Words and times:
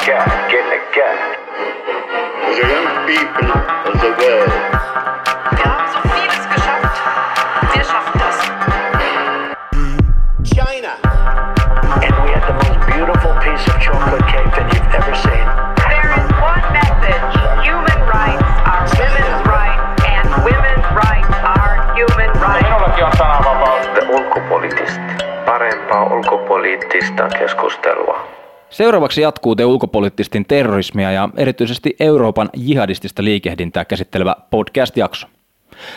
the 0.00 0.06
gap, 0.06 0.50
get 0.50 0.64
in 0.64 0.70
the 0.70 0.80
gap. 0.94 1.18
There's 2.46 2.70
young 2.70 3.06
people 3.06 3.50
of 3.86 4.00
the 4.00 4.24
world. 4.24 4.79
Seuraavaksi 28.70 29.20
jatkuu 29.20 29.56
te 29.56 29.64
ulkopoliittistin 29.64 30.44
terrorismia 30.48 31.12
ja 31.12 31.28
erityisesti 31.36 31.96
Euroopan 32.00 32.50
jihadistista 32.56 33.24
liikehdintää 33.24 33.84
käsittelevä 33.84 34.36
podcast-jakso. 34.50 35.26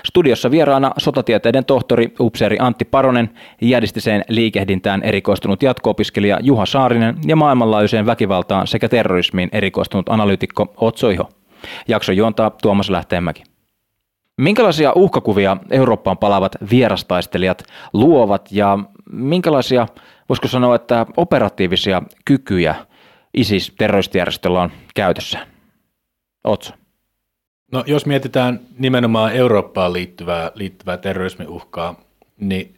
Studiossa 0.06 0.52
vieraana 0.52 0.92
sotatieteiden 0.98 1.66
tohtori 1.66 2.14
upseeri 2.20 2.58
Antti 2.60 2.86
Paronen, 2.86 3.30
jihadistiseen 3.62 4.24
liikehdintään 4.30 5.04
erikoistunut 5.04 5.64
jatko-opiskelija 5.64 6.40
Juha 6.42 6.66
Saarinen 6.66 7.18
ja 7.28 7.36
maailmanlaajuiseen 7.36 8.06
väkivaltaan 8.06 8.68
sekä 8.68 8.90
terrorismiin 8.90 9.50
erikoistunut 9.52 10.10
analyytikko 10.10 10.74
Otso 10.78 11.10
Iho. 11.10 11.30
Jakso 11.88 12.12
juontaa 12.12 12.52
Tuomas 12.62 12.90
Lähteenmäki. 12.90 13.44
Minkälaisia 14.38 14.94
uhkakuvia 14.96 15.58
Eurooppaan 15.72 16.18
palaavat 16.18 16.56
vierastaistelijat 16.72 17.64
luovat 17.94 18.50
ja 18.52 18.80
minkälaisia, 19.12 19.88
voisiko 20.30 20.48
sanoa, 20.48 20.76
että 20.76 21.06
operatiivisia 21.18 22.02
kykyjä 22.26 22.76
ISIS-terroristijärjestöllä 23.34 24.62
on 24.62 24.72
käytössä? 24.96 25.48
Otso. 26.44 26.74
No 27.72 27.84
jos 27.88 28.06
mietitään 28.06 28.60
nimenomaan 28.78 29.34
Eurooppaan 29.34 29.94
liittyvää, 29.94 30.52
liittyvää 30.56 30.98
terrorismiuhkaa, 30.98 32.00
niin 32.40 32.76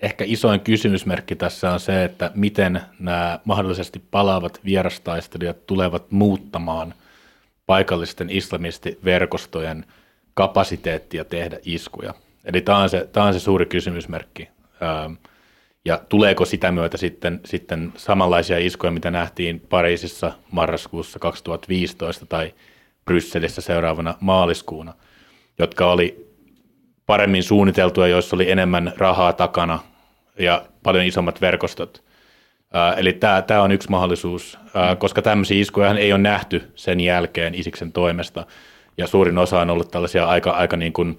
ehkä 0.00 0.24
isoin 0.26 0.60
kysymysmerkki 0.60 1.36
tässä 1.36 1.72
on 1.72 1.80
se, 1.80 2.04
että 2.04 2.30
miten 2.34 2.80
nämä 2.98 3.38
mahdollisesti 3.44 4.02
palaavat 4.10 4.60
vierastaistelijat 4.64 5.66
tulevat 5.66 6.10
muuttamaan 6.10 6.94
paikallisten 7.66 8.30
islamistiverkostojen 8.30 9.84
kapasiteettia 10.34 11.24
tehdä 11.24 11.58
iskuja. 11.64 12.14
Eli 12.44 12.60
tämä 12.60 12.78
on 12.78 12.88
se, 12.88 13.08
tämä 13.12 13.26
on 13.26 13.34
se 13.34 13.40
suuri 13.40 13.66
kysymysmerkki. 13.66 14.48
Ähm, 14.82 15.12
Ja 15.84 16.00
tuleeko 16.08 16.44
sitä 16.44 16.72
myötä 16.72 16.96
sitten, 16.96 17.40
sitten 17.44 17.92
samanlaisia 17.96 18.58
iskuja, 18.58 18.90
mitä 18.90 19.10
nähtiin 19.10 19.60
Pariisissa 19.60 20.32
marraskuussa 20.50 21.18
2015 21.18 22.26
tai 22.26 22.54
Brysselissä 23.04 23.60
seuraavana 23.60 24.14
maaliskuuna, 24.20 24.94
jotka 25.58 25.92
oli 25.92 26.34
paremmin 27.06 27.42
suunniteltuja, 27.42 28.06
joissa 28.06 28.36
oli 28.36 28.50
enemmän 28.50 28.92
rahaa 28.96 29.32
takana 29.32 29.78
ja 30.38 30.66
paljon 30.82 31.04
isommat 31.04 31.40
verkostot. 31.40 32.04
Eli 32.96 33.12
tämä, 33.12 33.42
tämä 33.42 33.62
on 33.62 33.72
yksi 33.72 33.90
mahdollisuus, 33.90 34.58
koska 34.98 35.22
tämmöisiä 35.22 35.60
iskuja 35.60 35.98
ei 35.98 36.12
ole 36.12 36.20
nähty 36.22 36.72
sen 36.74 37.00
jälkeen 37.00 37.54
Isiksen 37.54 37.92
toimesta, 37.92 38.46
ja 38.98 39.06
suurin 39.06 39.38
osa 39.38 39.60
on 39.60 39.70
ollut 39.70 39.90
tällaisia 39.90 40.26
aika, 40.26 40.50
aika 40.50 40.76
niin 40.76 40.92
kuin, 40.92 41.18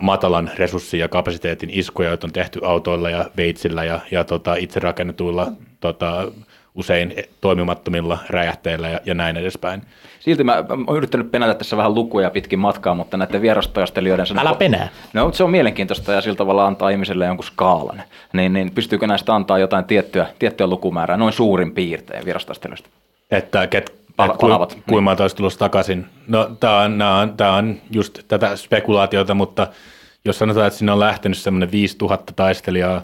matalan 0.00 0.50
resurssin 0.56 1.00
ja 1.00 1.08
kapasiteetin 1.08 1.70
iskuja, 1.72 2.08
joita 2.08 2.26
on 2.26 2.32
tehty 2.32 2.60
autoilla 2.64 3.10
ja 3.10 3.24
veitsillä 3.36 3.84
ja, 3.84 4.00
ja 4.10 4.24
tota, 4.24 4.54
itse 4.54 4.80
rakennetuilla 4.80 5.52
tota, 5.80 6.28
usein 6.74 7.14
toimimattomilla 7.40 8.18
räjähteillä 8.28 8.88
ja, 8.88 9.00
ja 9.04 9.14
näin 9.14 9.36
edespäin. 9.36 9.82
Silti 10.20 10.44
mä 10.44 10.64
oon 10.86 10.96
yrittänyt 10.96 11.30
penätä 11.30 11.54
tässä 11.54 11.76
vähän 11.76 11.94
lukuja 11.94 12.30
pitkin 12.30 12.58
matkaa, 12.58 12.94
mutta 12.94 13.16
näiden 13.16 13.42
vierastaistelijoiden... 13.42 14.26
sen- 14.26 14.38
Älä 14.38 14.54
penää. 14.54 14.88
No, 15.12 15.24
mutta 15.24 15.36
se 15.36 15.44
on 15.44 15.50
mielenkiintoista 15.50 16.12
ja 16.12 16.20
sillä 16.20 16.36
tavalla 16.36 16.66
antaa 16.66 16.90
ihmiselle 16.90 17.26
jonkun 17.26 17.44
skaalan. 17.44 18.02
Niin, 18.32 18.52
niin 18.52 18.70
pystyykö 18.70 19.06
näistä 19.06 19.34
antaa 19.34 19.58
jotain 19.58 19.84
tiettyä, 19.84 20.26
tiettyä 20.38 20.66
lukumäärää, 20.66 21.16
noin 21.16 21.32
suurin 21.32 21.72
piirtein 21.72 22.24
vierastaistelijoista? 22.24 22.88
Että 23.30 23.66
ket, 23.66 23.94
Pala- 24.26 24.36
palavat, 24.40 24.78
niin. 24.86 25.20
olisi 25.20 25.36
tulossa 25.36 25.58
takaisin. 25.58 26.06
No 26.28 26.50
tämä 26.60 26.80
on, 26.80 26.98
nää 26.98 27.18
on, 27.18 27.36
tää 27.36 27.52
on 27.52 27.76
just 27.90 28.18
tätä 28.28 28.56
spekulaatiota, 28.56 29.34
mutta 29.34 29.66
jos 30.24 30.38
sanotaan, 30.38 30.66
että 30.66 30.78
sinne 30.78 30.92
on 30.92 31.00
lähtenyt 31.00 31.38
semmoinen 31.38 31.72
5000 31.72 32.32
taistelijaa 32.32 33.02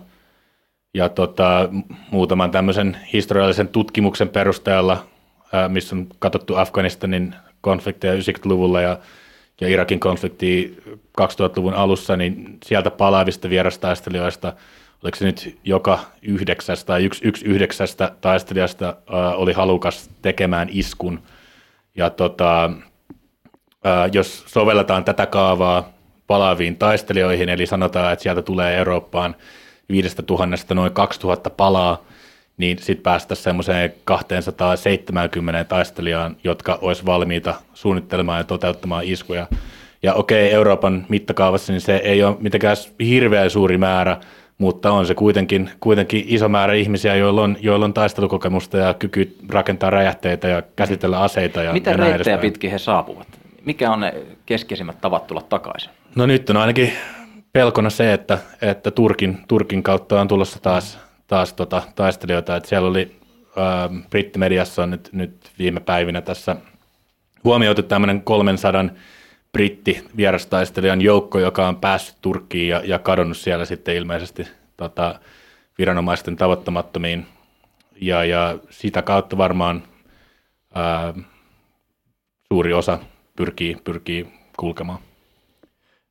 ja 0.94 1.08
tota, 1.08 1.68
muutaman 2.10 2.50
tämmöisen 2.50 2.96
historiallisen 3.12 3.68
tutkimuksen 3.68 4.28
perusteella, 4.28 5.06
ää, 5.52 5.68
missä 5.68 5.96
on 5.96 6.06
katsottu 6.18 6.56
Afganistanin 6.56 7.34
konflikteja 7.60 8.14
90-luvulla 8.14 8.80
ja, 8.80 8.98
ja 9.60 9.68
Irakin 9.68 10.00
konfliktia 10.00 10.68
2000-luvun 11.20 11.74
alussa, 11.74 12.16
niin 12.16 12.58
sieltä 12.64 12.90
palaavista 12.90 13.50
vierastaistelijoista, 13.50 14.52
oliko 15.02 15.16
se 15.16 15.24
nyt 15.24 15.58
joka 15.64 15.98
yhdeksäs 16.22 16.84
tai 16.84 17.04
yksi, 17.04 17.28
yksi 17.28 17.44
yhdeksästä 17.44 18.12
taistelijasta 18.20 18.96
ää, 19.12 19.34
oli 19.34 19.52
halukas 19.52 20.10
tekemään 20.22 20.68
iskun. 20.72 21.22
Ja 21.96 22.10
tota, 22.10 22.70
ää, 23.84 24.08
jos 24.12 24.44
sovelletaan 24.46 25.04
tätä 25.04 25.26
kaavaa 25.26 25.88
palaaviin 26.26 26.76
taistelijoihin, 26.76 27.48
eli 27.48 27.66
sanotaan, 27.66 28.12
että 28.12 28.22
sieltä 28.22 28.42
tulee 28.42 28.76
Eurooppaan 28.76 29.36
viidestä 29.88 30.22
tuhannesta 30.22 30.74
noin 30.74 30.92
2000 30.92 31.50
palaa, 31.50 32.04
niin 32.56 32.78
sitten 32.78 33.02
päästäisiin 33.02 33.44
semmoiseen 33.44 33.94
270 34.04 35.64
taistelijaan, 35.64 36.36
jotka 36.44 36.78
olisi 36.82 37.06
valmiita 37.06 37.54
suunnittelemaan 37.74 38.38
ja 38.38 38.44
toteuttamaan 38.44 39.04
iskuja. 39.04 39.46
Ja 40.02 40.14
okei, 40.14 40.52
Euroopan 40.52 41.06
mittakaavassa 41.08 41.72
niin 41.72 41.80
se 41.80 41.96
ei 41.96 42.22
ole 42.22 42.36
mitenkään 42.40 42.76
hirveän 43.00 43.50
suuri 43.50 43.78
määrä, 43.78 44.16
mutta 44.58 44.92
on 44.92 45.06
se 45.06 45.14
kuitenkin, 45.14 45.70
kuitenkin 45.80 46.24
iso 46.26 46.48
määrä 46.48 46.74
ihmisiä, 46.74 47.16
joilla 47.16 47.42
on, 47.42 47.56
joilla 47.60 47.84
on 47.84 47.94
taistelukokemusta 47.94 48.78
ja 48.78 48.94
kyky 48.94 49.36
rakentaa 49.48 49.90
räjähteitä 49.90 50.48
ja 50.48 50.62
käsitellä 50.76 51.20
aseita 51.20 51.62
ja, 51.62 51.72
Mitä 51.72 51.90
ja 51.90 51.96
reittejä 51.96 52.16
edespäin. 52.16 52.40
pitkin 52.40 52.70
he 52.70 52.78
saapuvat? 52.78 53.26
Mikä 53.64 53.90
on 53.92 54.00
ne 54.00 54.14
keskeisimmät 54.46 55.00
tavat 55.00 55.26
tulla 55.26 55.42
takaisin? 55.42 55.90
No 56.16 56.26
nyt 56.26 56.50
on 56.50 56.56
ainakin 56.56 56.92
pelkona 57.52 57.90
se, 57.90 58.12
että, 58.12 58.38
että 58.62 58.90
Turkin, 58.90 59.38
Turkin 59.48 59.82
kautta 59.82 60.20
on 60.20 60.28
tulossa 60.28 60.58
taas, 60.62 60.98
taas 61.26 61.52
tota, 61.52 61.82
taistelijoita. 61.94 62.56
Että 62.56 62.68
siellä 62.68 62.88
oli 62.88 63.16
ää, 63.56 63.90
brittimediassa 64.10 64.82
on 64.82 64.90
nyt, 64.90 65.08
nyt 65.12 65.36
viime 65.58 65.80
päivinä 65.80 66.20
tässä 66.20 66.56
huomioitu 67.44 67.82
tämmöinen 67.82 68.22
300 68.22 68.84
britti 69.58 70.04
vierastaistelijan 70.16 71.02
joukko, 71.02 71.38
joka 71.38 71.68
on 71.68 71.76
päässyt 71.76 72.16
Turkkiin 72.22 72.68
ja, 72.68 72.82
ja 72.84 72.98
kadonnut 72.98 73.36
siellä 73.36 73.64
sitten 73.64 73.96
ilmeisesti 73.96 74.48
tota, 74.76 75.20
viranomaisten 75.78 76.36
tavoittamattomiin. 76.36 77.26
Ja, 78.00 78.24
ja 78.24 78.58
sitä 78.70 79.02
kautta 79.02 79.38
varmaan 79.38 79.82
ää, 80.74 81.14
suuri 82.52 82.72
osa 82.72 82.98
pyrkii, 83.36 83.76
pyrkii 83.84 84.26
kulkemaan. 84.56 84.98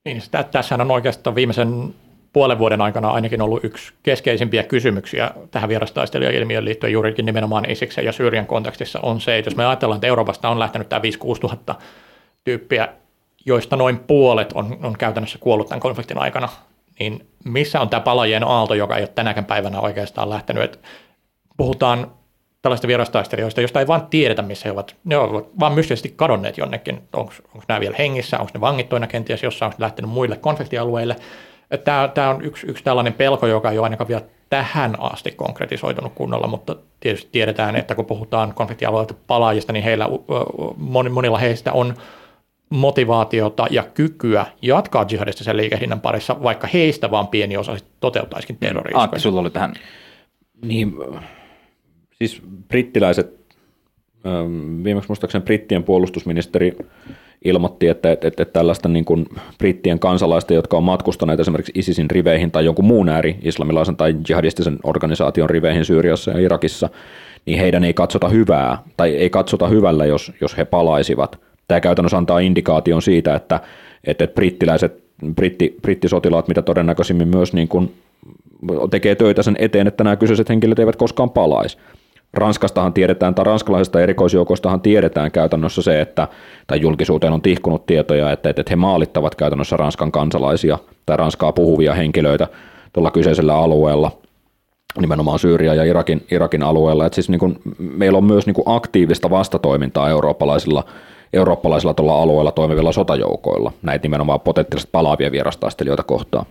Niin, 0.05 0.21
sitä, 0.21 0.43
tässähän 0.43 0.81
on 0.81 0.91
oikeastaan 0.91 1.35
viimeisen 1.35 1.95
puolen 2.33 2.59
vuoden 2.59 2.81
aikana 2.81 3.09
ainakin 3.09 3.41
ollut 3.41 3.63
yksi 3.63 3.93
keskeisimpiä 4.03 4.63
kysymyksiä 4.63 5.31
tähän 5.51 5.69
vierastaistelijailmiöön 5.69 6.65
liittyen 6.65 6.93
juurikin 6.93 7.25
nimenomaan 7.25 7.71
Isiksen 7.71 8.05
ja 8.05 8.11
Syyrian 8.11 8.47
kontekstissa 8.47 8.99
on 9.03 9.21
se, 9.21 9.37
että 9.37 9.47
jos 9.49 9.55
me 9.55 9.65
ajatellaan, 9.65 9.97
että 9.97 10.07
Euroopasta 10.07 10.49
on 10.49 10.59
lähtenyt 10.59 10.89
tämä 10.89 11.01
5-6 11.35 11.39
tuhatta 11.39 11.75
tyyppiä, 12.43 12.89
joista 13.47 13.75
noin 13.75 13.99
puolet 13.99 14.53
on, 14.53 14.77
on 14.83 14.97
käytännössä 14.97 15.39
kuollut 15.39 15.67
tämän 15.67 15.79
konfliktin 15.79 16.17
aikana, 16.17 16.49
niin 16.99 17.27
missä 17.45 17.81
on 17.81 17.89
tämä 17.89 18.01
palajien 18.01 18.43
aalto, 18.43 18.73
joka 18.73 18.95
ei 18.95 19.01
ole 19.01 19.11
tänäkään 19.15 19.45
päivänä 19.45 19.79
oikeastaan 19.79 20.29
lähtenyt, 20.29 20.63
että 20.63 20.77
puhutaan 21.57 22.11
tällaista 22.61 22.87
vierastaistelijoista, 22.87 23.61
joista 23.61 23.79
ei 23.79 23.87
vaan 23.87 24.07
tiedetä, 24.07 24.41
missä 24.41 24.69
he 24.69 24.71
ovat. 24.71 24.95
Ne 25.03 25.17
ovat 25.17 25.45
vaan 25.59 25.73
mystisesti 25.73 26.13
kadonneet 26.15 26.57
jonnekin. 26.57 27.01
Onko 27.13 27.33
nämä 27.67 27.79
vielä 27.79 27.95
hengissä, 27.99 28.39
onko 28.39 28.51
ne 28.53 28.61
vangittuina 28.61 29.07
kenties 29.07 29.43
jossain, 29.43 29.71
onko 29.71 29.83
lähtenyt 29.83 30.11
muille 30.11 30.35
konfliktialueille. 30.35 31.15
Tämä, 31.83 32.09
tämä 32.13 32.29
on 32.29 32.41
yksi, 32.45 32.67
yksi 32.67 32.83
tällainen 32.83 33.13
pelko, 33.13 33.47
joka 33.47 33.71
ei 33.71 33.77
ole 33.77 33.85
ainakaan 33.85 34.07
vielä 34.07 34.21
tähän 34.49 34.95
asti 34.99 35.31
konkretisoitunut 35.31 36.13
kunnolla, 36.15 36.47
mutta 36.47 36.75
tietysti 36.99 37.29
tiedetään, 37.31 37.75
että 37.75 37.95
kun 37.95 38.05
puhutaan 38.05 38.53
konfliktialueilta 38.53 39.13
palaajista, 39.27 39.73
niin 39.73 39.83
heillä, 39.83 40.09
moni- 40.77 41.09
monilla 41.09 41.37
heistä 41.37 41.73
on 41.73 41.95
motivaatiota 42.69 43.67
ja 43.69 43.83
kykyä 43.83 44.45
jatkaa 44.61 45.05
jihadistisen 45.11 45.57
liikehdinnän 45.57 46.01
parissa, 46.01 46.43
vaikka 46.43 46.67
heistä 46.67 47.11
vaan 47.11 47.27
pieni 47.27 47.57
osa 47.57 47.77
toteuttaisikin 47.99 48.57
terrori 48.59 48.91
Antti, 48.93 49.19
sulla 49.19 49.41
oli 49.41 49.49
tähän 49.49 49.73
Niin, 50.65 50.93
siis 52.13 52.41
brittiläiset, 52.67 53.55
ähm, 54.25 54.83
viimeksi 54.83 55.09
muistaakseni 55.09 55.43
brittien 55.43 55.83
puolustusministeri 55.83 56.75
ilmoitti, 57.45 57.87
että, 57.87 58.11
että, 58.11 58.27
että 58.27 58.45
tällaista 58.45 58.89
niin 58.89 59.05
kuin 59.05 59.25
brittien 59.57 59.99
kansalaista, 59.99 60.53
jotka 60.53 60.77
on 60.77 60.83
matkustaneet 60.83 61.39
esimerkiksi 61.39 61.71
ISISin 61.75 62.11
riveihin 62.11 62.51
tai 62.51 62.65
jonkun 62.65 62.85
muun 62.85 63.09
ääri, 63.09 63.37
islamilaisen 63.41 63.95
tai 63.95 64.15
jihadistisen 64.29 64.79
organisaation 64.83 65.49
riveihin 65.49 65.85
Syyriassa 65.85 66.31
ja 66.31 66.39
Irakissa, 66.39 66.89
niin 67.45 67.59
heidän 67.59 67.83
ei 67.83 67.93
katsota 67.93 68.29
hyvää 68.29 68.77
tai 68.97 69.15
ei 69.15 69.29
katsota 69.29 69.67
hyvällä, 69.67 70.05
jos, 70.05 70.31
jos 70.41 70.57
he 70.57 70.65
palaisivat. 70.65 71.46
Tämä 71.67 71.79
käytännössä 71.79 72.17
antaa 72.17 72.39
indikaation 72.39 73.01
siitä, 73.01 73.35
että, 73.35 73.59
että 74.03 74.27
brittiläiset, 74.27 75.03
britti, 75.35 75.77
brittisotilaat, 75.81 76.47
mitä 76.47 76.61
todennäköisimmin 76.61 77.27
myös 77.27 77.53
niin 77.53 77.67
kuin 77.67 77.93
tekee 78.91 79.15
töitä 79.15 79.43
sen 79.43 79.55
eteen, 79.59 79.87
että 79.87 80.03
nämä 80.03 80.15
kyseiset 80.15 80.49
henkilöt 80.49 80.79
eivät 80.79 80.95
koskaan 80.95 81.29
palaisi. 81.29 81.77
Ranskastahan 82.33 82.93
tiedetään, 82.93 83.35
tai 83.35 83.45
ranskalaisista 83.45 84.01
erikoisjoukoistahan 84.01 84.81
tiedetään 84.81 85.31
käytännössä 85.31 85.81
se, 85.81 86.01
että, 86.01 86.27
tai 86.67 86.81
julkisuuteen 86.81 87.33
on 87.33 87.41
tihkunut 87.41 87.85
tietoja, 87.85 88.31
että, 88.31 88.49
että 88.49 88.63
he 88.69 88.75
maalittavat 88.75 89.35
käytännössä 89.35 89.77
Ranskan 89.77 90.11
kansalaisia 90.11 90.77
tai 91.05 91.17
Ranskaa 91.17 91.51
puhuvia 91.51 91.93
henkilöitä 91.93 92.47
tuolla 92.93 93.11
kyseisellä 93.11 93.55
alueella, 93.55 94.11
nimenomaan 95.01 95.39
Syyria 95.39 95.73
ja 95.73 95.83
Irakin, 95.83 96.25
Irakin 96.31 96.63
alueella. 96.63 97.05
että 97.05 97.15
siis 97.15 97.29
niin 97.29 97.39
kuin, 97.39 97.59
meillä 97.77 98.17
on 98.17 98.23
myös 98.23 98.45
niin 98.45 98.55
aktiivista 98.65 99.29
vastatoimintaa 99.29 100.09
eurooppalaisilla, 100.09 100.83
eurooppalaisilla 101.33 101.93
tuolla 101.93 102.21
alueella 102.21 102.51
toimivilla 102.51 102.91
sotajoukoilla, 102.91 103.71
näitä 103.81 104.03
nimenomaan 104.03 104.39
potentiaalisesti 104.39 104.91
palaavia 104.91 105.31
vierastaistelijoita 105.31 106.03
kohtaan. 106.03 106.45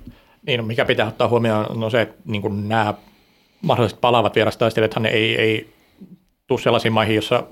Niin, 0.46 0.60
no 0.60 0.66
mikä 0.66 0.84
pitää 0.84 1.06
ottaa 1.06 1.28
huomioon, 1.28 1.80
no 1.80 1.90
se, 1.90 2.00
että 2.00 2.16
niin 2.24 2.68
nämä 2.68 2.94
mahdollisesti 3.62 4.00
palaavat 4.00 4.34
vierastaistelijathan 4.34 5.06
ei, 5.06 5.40
ei 5.40 5.68
tule 6.46 6.60
sellaisiin 6.60 6.92
maihin, 6.92 7.16
jossa 7.16 7.44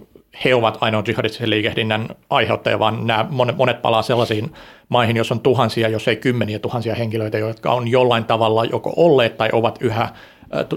he 0.44 0.54
ovat 0.54 0.78
ainoa 0.80 1.02
jihadistisen 1.08 1.50
liikehdinnän 1.50 2.08
aiheuttaja, 2.30 2.78
vaan 2.78 3.06
nämä 3.06 3.26
monet, 3.30 3.56
monet 3.56 3.82
palaa 3.82 4.02
sellaisiin 4.02 4.52
maihin, 4.88 5.16
jos 5.16 5.32
on 5.32 5.40
tuhansia, 5.40 5.88
jos 5.88 6.08
ei 6.08 6.16
kymmeniä 6.16 6.58
tuhansia 6.58 6.94
henkilöitä, 6.94 7.38
jotka 7.38 7.72
on 7.72 7.88
jollain 7.88 8.24
tavalla 8.24 8.64
joko 8.64 8.92
olleet 8.96 9.36
tai 9.36 9.48
ovat 9.52 9.78
yhä 9.80 10.08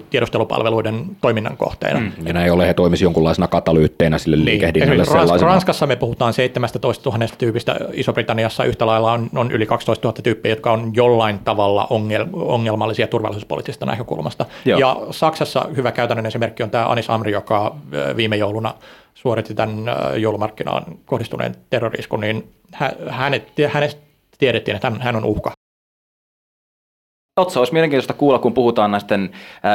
tiedustelupalveluiden 0.09 1.05
toiminnan 1.21 1.57
kohteena. 1.57 1.99
Mm. 1.99 2.11
Ja 2.25 2.33
näin 2.33 2.51
ole 2.51 2.67
he 2.67 2.73
toimisi 2.73 3.03
jonkunlaisena 3.03 3.47
katalyytteinä 3.47 4.17
sille 4.17 4.35
niin. 4.35 4.45
liikehdinnälle 4.45 5.03
Rans- 5.03 5.41
Ranskassa 5.41 5.87
me 5.87 5.95
puhutaan 5.95 6.33
17 6.33 7.09
000 7.09 7.27
tyypistä, 7.37 7.75
Iso-Britanniassa 7.93 8.63
yhtä 8.63 8.85
lailla 8.85 9.11
on, 9.11 9.29
on 9.35 9.51
yli 9.51 9.65
12 9.65 10.07
000 10.07 10.21
tyyppiä, 10.23 10.51
jotka 10.51 10.71
on 10.71 10.91
jollain 10.93 11.39
tavalla 11.39 11.87
ongel- 11.89 12.29
ongelmallisia 12.33 13.07
turvallisuuspoliittisesta 13.07 13.85
näkökulmasta. 13.85 14.45
Joo. 14.65 14.79
Ja 14.79 14.97
Saksassa 15.11 15.65
hyvä 15.75 15.91
käytännön 15.91 16.25
esimerkki 16.25 16.63
on 16.63 16.69
tämä 16.69 16.85
Anis 16.85 17.09
Amri, 17.09 17.31
joka 17.31 17.75
viime 18.15 18.35
jouluna 18.35 18.73
suoritti 19.13 19.53
tämän 19.53 19.85
joulumarkkinaan 20.15 20.83
kohdistuneen 21.05 21.55
terroriskun, 21.69 22.19
niin 22.19 22.49
hänet, 23.09 23.51
hänestä 23.67 24.01
tiedettiin, 24.37 24.75
että 24.75 24.91
hän 24.99 25.15
on 25.15 25.25
uhka 25.25 25.56
Otsa, 27.37 27.59
olisi 27.59 27.73
mielenkiintoista 27.73 28.13
kuulla, 28.13 28.39
kun 28.39 28.53
puhutaan 28.53 28.91
näisten 28.91 29.31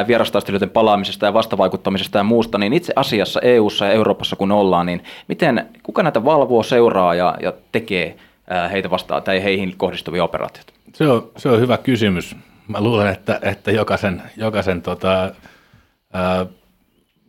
vierastaistelijoiden 0.07 0.69
palaamisesta 0.69 1.25
ja 1.25 1.33
vastavaikuttamisesta 1.33 2.17
ja 2.17 2.23
muusta, 2.23 2.57
niin 2.57 2.73
itse 2.73 2.93
asiassa 2.95 3.39
EU:ssa 3.41 3.85
ja 3.85 3.91
Euroopassa 3.91 4.35
kun 4.35 4.51
ollaan, 4.51 4.85
niin 4.85 5.03
miten, 5.27 5.69
kuka 5.83 6.03
näitä 6.03 6.25
valvoo, 6.25 6.63
seuraa 6.63 7.15
ja, 7.15 7.35
ja 7.41 7.53
tekee 7.71 8.15
heitä 8.71 8.89
vastaan 8.89 9.23
tai 9.23 9.43
heihin 9.43 9.73
kohdistuvia 9.77 10.23
operaatioita? 10.23 10.73
Se 10.93 11.07
on, 11.07 11.31
se 11.37 11.49
on 11.49 11.59
hyvä 11.59 11.77
kysymys. 11.77 12.35
Mä 12.67 12.81
luulen, 12.81 13.07
että, 13.07 13.39
että 13.41 13.71
jokaisen, 13.71 14.21
jokaisen 14.37 14.81
tota, 14.81 15.31
ää, 16.13 16.45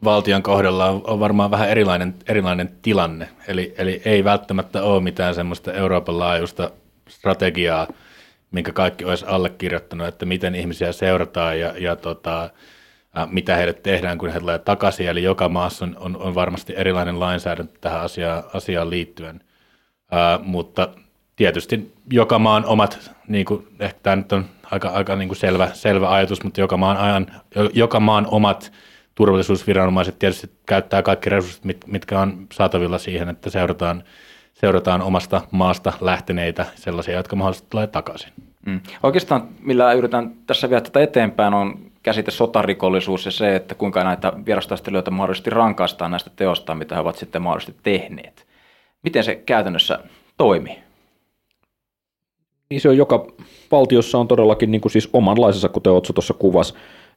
valtion 0.05 0.43
kohdalla 0.43 0.87
on, 0.87 1.03
on 1.07 1.21
varmaan 1.21 1.51
vähän 1.51 1.69
erilainen, 1.69 2.15
erilainen 2.29 2.71
tilanne. 2.83 3.29
Eli, 3.49 3.75
eli 3.79 4.03
ei 4.05 4.25
välttämättä 4.25 4.83
ole 4.83 5.03
mitään 5.03 5.35
semmoista 5.35 5.73
Euroopan 5.73 6.19
laajuista 6.19 6.71
strategiaa, 7.09 7.87
minkä 8.55 8.73
kaikki 8.73 9.05
olisi 9.05 9.25
allekirjoittanut, 9.29 10.07
että 10.07 10.27
miten 10.27 10.55
ihmisiä 10.55 10.93
seurataan 10.93 11.61
ja, 11.61 11.75
ja 11.79 11.97
tota, 11.97 12.51
mitä 13.31 13.57
heille 13.57 13.73
tehdään, 13.73 14.19
kun 14.19 14.29
he 14.29 14.41
tulee 14.41 14.59
takaisin. 14.59 15.09
Eli 15.09 15.23
joka 15.23 15.49
maassa 15.49 15.85
on, 15.85 15.97
on, 15.99 16.17
on 16.17 16.35
varmasti 16.35 16.75
erilainen 16.77 17.21
lainsäädäntö 17.21 17.79
tähän 17.81 18.01
asiaan, 18.01 18.43
asiaan 18.55 18.91
liittyen. 18.91 19.41
Ää, 20.11 20.39
mutta 20.43 20.89
tietysti 21.37 21.93
joka 22.13 22.39
maan 22.39 22.65
omat, 22.65 23.11
niin 23.29 23.45
kuin, 23.45 23.67
ehkä 23.81 24.01
tämä 24.03 24.17
nyt 24.17 24.33
on 24.33 24.45
aika, 24.71 24.89
aika 24.89 25.17
niin 25.17 25.29
kuin 25.29 25.39
selvä, 25.39 25.71
selvä 25.73 26.11
ajatus, 26.11 26.45
mutta 26.45 26.61
joka 26.61 26.77
maan, 26.77 26.97
ajan, 26.97 27.27
joka 27.73 28.01
maan 28.01 28.27
omat 28.31 28.73
turvallisuusviranomaiset 29.15 30.19
tietysti 30.19 30.51
käyttää 30.67 31.03
kaikki 31.03 31.31
resurssit, 31.31 31.87
mitkä 31.87 32.21
on 32.21 32.47
saatavilla 32.53 32.99
siihen, 32.99 33.29
että 33.29 33.51
seurataan– 33.51 34.05
seurataan 34.55 35.03
omasta 35.03 35.43
maasta 35.51 35.93
lähteneitä, 36.01 36.67
sellaisia, 36.75 37.15
jotka 37.15 37.37
mahdollisesti 37.37 37.71
tulee 37.71 37.87
takaisin. 37.87 38.33
Mm. 38.67 38.81
Oikeastaan 39.03 39.49
millä 39.61 39.93
yritän 39.93 40.33
tässä 40.47 40.71
vielä 40.71 40.81
tätä 40.81 41.01
eteenpäin 41.01 41.55
on 41.55 41.79
käsite 42.03 42.31
sotarikollisuus 42.31 43.25
ja 43.25 43.31
se, 43.31 43.57
että 43.57 43.75
kuinka 43.75 44.05
näitä 44.05 44.33
vierastaistelijoita 44.47 45.11
mahdollisesti 45.11 45.51
rankaistaan 45.51 46.11
näistä 46.11 46.31
teosta, 46.37 46.75
mitä 46.75 46.95
he 46.95 47.01
ovat 47.01 47.17
sitten 47.17 47.43
mahdollisesti 47.43 47.81
tehneet. 47.83 48.47
Miten 49.03 49.25
se 49.25 49.35
käytännössä 49.35 49.99
toimii? 50.37 50.79
Niin 52.71 52.81
se 52.81 52.89
on 52.89 52.97
joka 52.97 53.27
valtiossa 53.73 54.19
on 54.19 54.29
todellakin 54.29 54.71
niin 54.71 54.81
kuin 54.81 54.93
siis 54.93 55.09
omanlaisessa, 55.13 55.69
kuten 55.69 55.93
Otso 55.93 56.13
tuossa. 56.13 56.35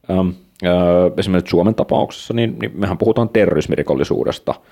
Ähm, 0.10 0.30
äh, 0.66 0.74
esimerkiksi 1.18 1.52
Suomen 1.52 1.76
tapauksessa, 1.76 2.34
niin, 2.34 2.60
niin 2.60 2.72
mehän 2.76 2.98
puhutaan 2.98 3.30
terrorismirikollisuudesta– 3.30 4.54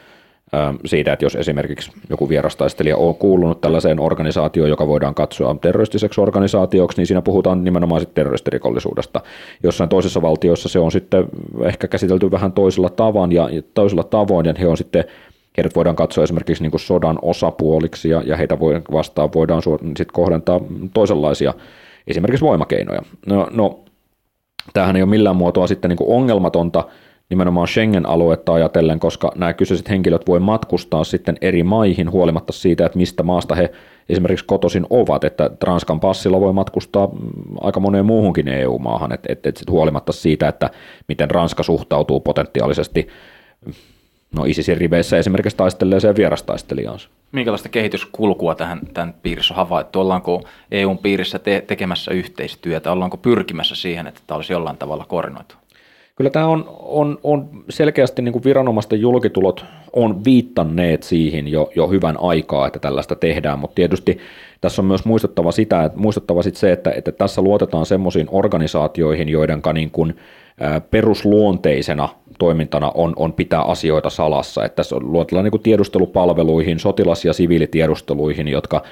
siitä, 0.85 1.13
että 1.13 1.25
jos 1.25 1.35
esimerkiksi 1.35 1.91
joku 2.09 2.29
vierastaistelija 2.29 2.97
on 2.97 3.15
kuulunut 3.15 3.61
tällaiseen 3.61 3.99
organisaatioon, 3.99 4.69
joka 4.69 4.87
voidaan 4.87 5.15
katsoa 5.15 5.55
terroristiseksi 5.61 6.21
organisaatioksi, 6.21 6.97
niin 6.97 7.07
siinä 7.07 7.21
puhutaan 7.21 7.63
nimenomaan 7.63 8.01
sitten 8.01 8.15
terroristirikollisuudesta. 8.15 9.21
Jossain 9.63 9.89
toisessa 9.89 10.21
valtiossa 10.21 10.69
se 10.69 10.79
on 10.79 10.91
sitten 10.91 11.25
ehkä 11.65 11.87
käsitelty 11.87 12.31
vähän 12.31 12.51
toisella 12.51 12.89
tavan 12.89 13.31
ja 13.31 13.49
toisella 13.73 14.03
tavoin, 14.03 14.45
ja 14.45 14.53
he 14.59 14.67
on 14.67 14.77
sitten 14.77 15.03
heidät 15.57 15.75
voidaan 15.75 15.95
katsoa 15.95 16.23
esimerkiksi 16.23 16.63
niin 16.63 16.71
kuin 16.71 16.81
sodan 16.81 17.19
osapuoliksi 17.21 18.09
ja, 18.09 18.23
ja 18.25 18.37
heitä 18.37 18.59
voi, 18.59 18.81
vastaan 18.91 19.29
voidaan 19.35 19.61
sitten 19.81 20.13
kohdentaa 20.13 20.61
toisenlaisia 20.93 21.53
esimerkiksi 22.07 22.45
voimakeinoja. 22.45 23.01
No, 23.25 23.47
no 23.51 23.79
tämähän 24.73 24.95
ei 24.95 25.01
ole 25.01 25.09
millään 25.09 25.35
muotoa 25.35 25.67
sitten 25.67 25.89
niin 25.89 25.97
kuin 25.97 26.17
ongelmatonta, 26.17 26.87
nimenomaan 27.29 27.67
Schengen-aluetta 27.67 28.53
ajatellen, 28.53 28.99
koska 28.99 29.31
nämä 29.35 29.53
kyseiset 29.53 29.89
henkilöt 29.89 30.27
voi 30.27 30.39
matkustaa 30.39 31.03
sitten 31.03 31.37
eri 31.41 31.63
maihin 31.63 32.11
huolimatta 32.11 32.53
siitä, 32.53 32.85
että 32.85 32.97
mistä 32.97 33.23
maasta 33.23 33.55
he 33.55 33.71
esimerkiksi 34.09 34.45
kotosin 34.45 34.85
ovat, 34.89 35.23
että 35.23 35.49
Ranskan 35.63 35.99
passilla 35.99 36.39
voi 36.39 36.53
matkustaa 36.53 37.09
aika 37.61 37.79
moneen 37.79 38.05
muuhunkin 38.05 38.47
EU-maahan, 38.47 39.11
että 39.11 39.27
et, 39.31 39.45
et 39.45 39.61
huolimatta 39.69 40.11
siitä, 40.11 40.47
että 40.47 40.69
miten 41.07 41.31
Ranska 41.31 41.63
suhtautuu 41.63 42.19
potentiaalisesti 42.19 43.07
no 44.35 44.45
ISISin 44.45 44.77
riveissä 44.77 45.17
esimerkiksi 45.17 45.57
taistelleeseen 45.57 46.15
vierastaistelijaansa. 46.15 47.09
Minkälaista 47.31 47.69
kehityskulkua 47.69 48.55
tähän 48.55 48.79
tämän 48.93 49.13
piirissä 49.23 49.53
on 49.53 49.57
havaittu? 49.57 49.99
Ollaanko 49.99 50.43
EUn 50.71 50.97
piirissä 50.97 51.39
te- 51.39 51.63
tekemässä 51.67 52.11
yhteistyötä? 52.11 52.91
Ollaanko 52.91 53.17
pyrkimässä 53.17 53.75
siihen, 53.75 54.07
että 54.07 54.21
tämä 54.27 54.35
olisi 54.35 54.53
jollain 54.53 54.77
tavalla 54.77 55.05
koordinoitu? 55.05 55.55
Kyllä 56.15 56.29
tämä 56.29 56.47
on, 56.47 56.65
on, 56.79 57.19
on 57.23 57.49
selkeästi 57.69 58.21
niin 58.21 58.33
kuin 58.33 58.43
viranomaisten 58.43 59.01
julkitulot 59.01 59.65
on 59.93 60.25
viittanneet 60.25 61.03
siihen 61.03 61.47
jo, 61.47 61.71
jo 61.75 61.87
hyvän 61.87 62.19
aikaa, 62.19 62.67
että 62.67 62.79
tällaista 62.79 63.15
tehdään, 63.15 63.59
mutta 63.59 63.75
tietysti 63.75 64.17
tässä 64.61 64.81
on 64.81 64.85
myös 64.85 65.05
muistettava 65.05 65.51
sitä, 65.51 65.83
että 65.83 65.99
muistettava 65.99 66.43
sit 66.43 66.55
se, 66.55 66.71
että, 66.71 66.91
että 66.91 67.11
tässä 67.11 67.41
luotetaan 67.41 67.85
semmoisiin 67.85 68.27
organisaatioihin, 68.31 69.29
joiden 69.29 69.61
niin 69.73 69.91
kuin, 69.91 70.15
perusluonteisena 70.91 72.09
toimintana 72.39 72.91
on, 72.93 73.13
on 73.15 73.33
pitää 73.33 73.61
asioita 73.61 74.09
salassa. 74.09 74.65
Että 74.65 74.75
tässä 74.75 74.95
luotellaan 74.99 75.43
niin 75.43 75.51
kuin 75.51 75.63
tiedustelupalveluihin, 75.63 76.79
sotilas- 76.79 77.25
ja 77.25 77.33
siviilitiedusteluihin, 77.33 78.47
jotka 78.47 78.83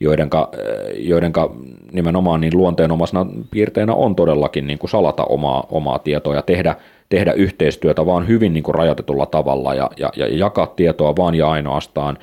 joidenka, 0.00 0.50
joidenka 0.94 1.54
nimenomaan 1.92 2.40
niin 2.40 2.56
luonteenomaisena 2.56 3.26
piirteinä 3.50 3.94
on 3.94 4.14
todellakin 4.16 4.66
niin 4.66 4.78
kuin 4.78 4.90
salata 4.90 5.24
omaa, 5.24 5.66
omaa 5.70 5.98
tietoa 5.98 6.34
ja 6.34 6.42
tehdä, 6.42 6.76
tehdä 7.08 7.32
yhteistyötä 7.32 8.06
vaan 8.06 8.28
hyvin 8.28 8.54
niin 8.54 8.64
kuin 8.64 8.74
rajoitetulla 8.74 9.26
tavalla 9.26 9.74
ja, 9.74 9.90
ja, 9.96 10.12
ja 10.16 10.26
jakaa 10.26 10.66
tietoa 10.66 11.16
vaan 11.16 11.34
ja 11.34 11.50
ainoastaan 11.50 12.18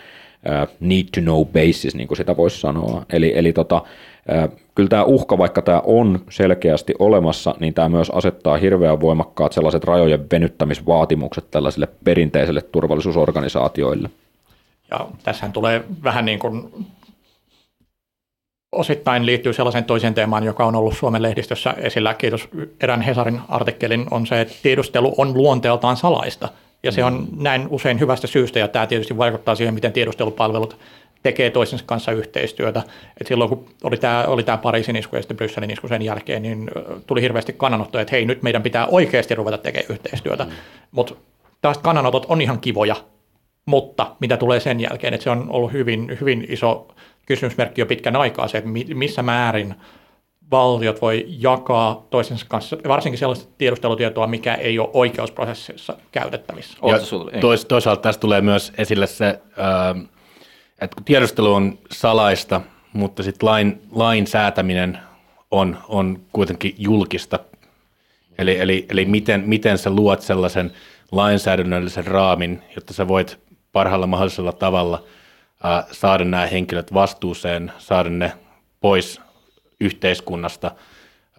need 0.80 1.06
to 1.16 1.22
know 1.22 1.46
basis, 1.46 1.96
niin 1.96 2.08
kuin 2.08 2.18
sitä 2.18 2.38
voisi 2.38 2.60
sanoa. 2.60 3.06
Eli, 3.14 3.34
eli 3.36 3.54
tota, 3.54 3.76
uh, 3.76 4.60
kyllä 4.76 4.90
tämä 4.90 5.04
uhka, 5.04 5.38
vaikka 5.38 5.62
tämä 5.62 5.82
on 5.86 6.20
selkeästi 6.30 6.94
olemassa, 7.00 7.56
niin 7.60 7.74
tämä 7.74 7.90
myös 7.90 8.10
asettaa 8.10 8.58
hirveän 8.58 9.02
voimakkaat 9.02 9.54
sellaiset 9.54 9.84
rajojen 9.84 10.26
venyttämisvaatimukset 10.32 11.52
tällaisille 11.52 11.88
perinteisille 12.04 12.62
turvallisuusorganisaatioille. 12.62 14.10
Ja 14.92 15.08
tässähän 15.24 15.54
tulee 15.54 15.84
vähän 16.04 16.26
niin 16.26 16.40
kuin 16.40 16.70
osittain 18.72 19.26
liittyy 19.26 19.54
sellaisen 19.54 19.84
toiseen 19.84 20.14
teemaan, 20.14 20.44
joka 20.44 20.66
on 20.66 20.76
ollut 20.76 20.98
Suomen 20.98 21.22
lehdistössä 21.22 21.74
esillä, 21.78 22.14
kiitos 22.14 22.50
erään 22.82 23.02
Hesarin 23.02 23.42
artikkelin, 23.50 24.06
on 24.12 24.28
se, 24.28 24.42
että 24.42 24.54
tiedustelu 24.64 25.16
on 25.18 25.34
luonteeltaan 25.34 25.98
salaista. 25.98 26.50
Ja 26.84 26.92
se 26.92 27.04
on 27.04 27.28
näin 27.38 27.68
usein 27.70 28.00
hyvästä 28.00 28.28
syystä, 28.28 28.60
ja 28.60 28.68
tämä 28.68 28.88
tietysti 28.88 29.18
vaikuttaa 29.18 29.56
siihen, 29.56 29.74
miten 29.74 29.94
tiedustelupalvelut 29.94 30.78
tekee 31.24 31.50
toisensa 31.50 31.86
kanssa 31.88 32.12
yhteistyötä. 32.12 32.84
Et 33.22 33.28
silloin 33.28 33.50
kun 33.50 33.70
oli 33.84 33.98
tämä, 33.98 34.24
oli 34.24 34.44
tämä 34.44 34.58
Pariisin 34.58 34.96
isku 34.96 35.16
ja 35.16 35.22
sitten 35.22 35.38
Brysselin 35.38 35.72
isku 35.72 35.88
sen 35.88 36.02
jälkeen, 36.02 36.42
niin 36.42 36.72
tuli 37.08 37.22
hirveästi 37.22 37.54
kannanottoja, 37.54 38.02
että 38.02 38.16
hei 38.16 38.26
nyt 38.26 38.44
meidän 38.44 38.64
pitää 38.64 38.88
oikeasti 38.88 39.36
ruveta 39.36 39.58
tekemään 39.58 39.92
yhteistyötä. 39.92 40.44
Mm. 40.44 40.52
Mutta 40.92 41.16
tällaiset 41.62 41.84
kannanotot 41.84 42.26
on 42.30 42.42
ihan 42.42 42.60
kivoja, 42.60 42.96
mutta 43.66 44.16
mitä 44.20 44.38
tulee 44.38 44.60
sen 44.60 44.80
jälkeen, 44.80 45.14
että 45.14 45.24
se 45.24 45.30
on 45.30 45.46
ollut 45.50 45.74
hyvin, 45.74 46.18
hyvin 46.22 46.46
iso 46.50 46.88
kysymysmerkki 47.26 47.82
jo 47.82 47.86
pitkän 47.86 48.16
aikaa 48.16 48.48
se, 48.48 48.58
että 48.58 48.70
mi- 48.70 48.94
missä 48.94 49.24
määrin 49.24 49.76
valtiot 50.52 51.02
voi 51.02 51.26
jakaa 51.28 52.08
toisensa 52.10 52.46
kanssa, 52.50 52.78
varsinkin 52.88 53.20
sellaista 53.20 53.54
tiedustelutietoa, 53.58 54.28
mikä 54.28 54.54
ei 54.56 54.80
ole 54.80 54.90
oikeusprosessissa 54.94 55.98
käytettävissä. 56.12 56.78
Ja 56.84 57.00
tois, 57.42 57.66
toisaalta 57.66 58.02
tässä 58.02 58.22
tulee 58.22 58.42
myös 58.42 58.74
esille 58.78 59.08
se, 59.08 59.40
ää, 59.58 59.96
että 60.82 60.96
kun 60.96 61.04
tiedustelu 61.06 61.54
on 61.54 61.80
salaista, 61.92 62.62
mutta 62.94 63.24
sitten 63.24 63.50
lain, 63.50 63.82
lain 63.92 64.28
säätäminen 64.28 65.00
on, 65.52 65.78
on 65.88 66.20
kuitenkin 66.34 66.76
julkista. 66.78 67.40
Eli, 68.38 68.60
eli, 68.60 68.86
eli 68.90 69.06
miten, 69.06 69.44
miten 69.46 69.78
sä 69.78 69.90
luot 69.90 70.22
sellaisen 70.22 70.72
lainsäädännöllisen 71.12 72.08
raamin, 72.08 72.62
jotta 72.76 72.94
sä 72.94 73.08
voit 73.08 73.40
parhaalla 73.72 74.08
mahdollisella 74.08 74.52
tavalla 74.52 75.04
ää, 75.64 75.84
saada 75.92 76.24
nämä 76.26 76.46
henkilöt 76.46 76.94
vastuuseen, 76.94 77.72
saada 77.78 78.10
ne 78.10 78.34
pois 78.82 79.22
yhteiskunnasta, 79.82 80.72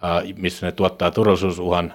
ää, 0.01 0.21
missä 0.35 0.65
ne 0.65 0.71
tuottaa 0.71 1.11
turvallisuusuhan, 1.11 1.93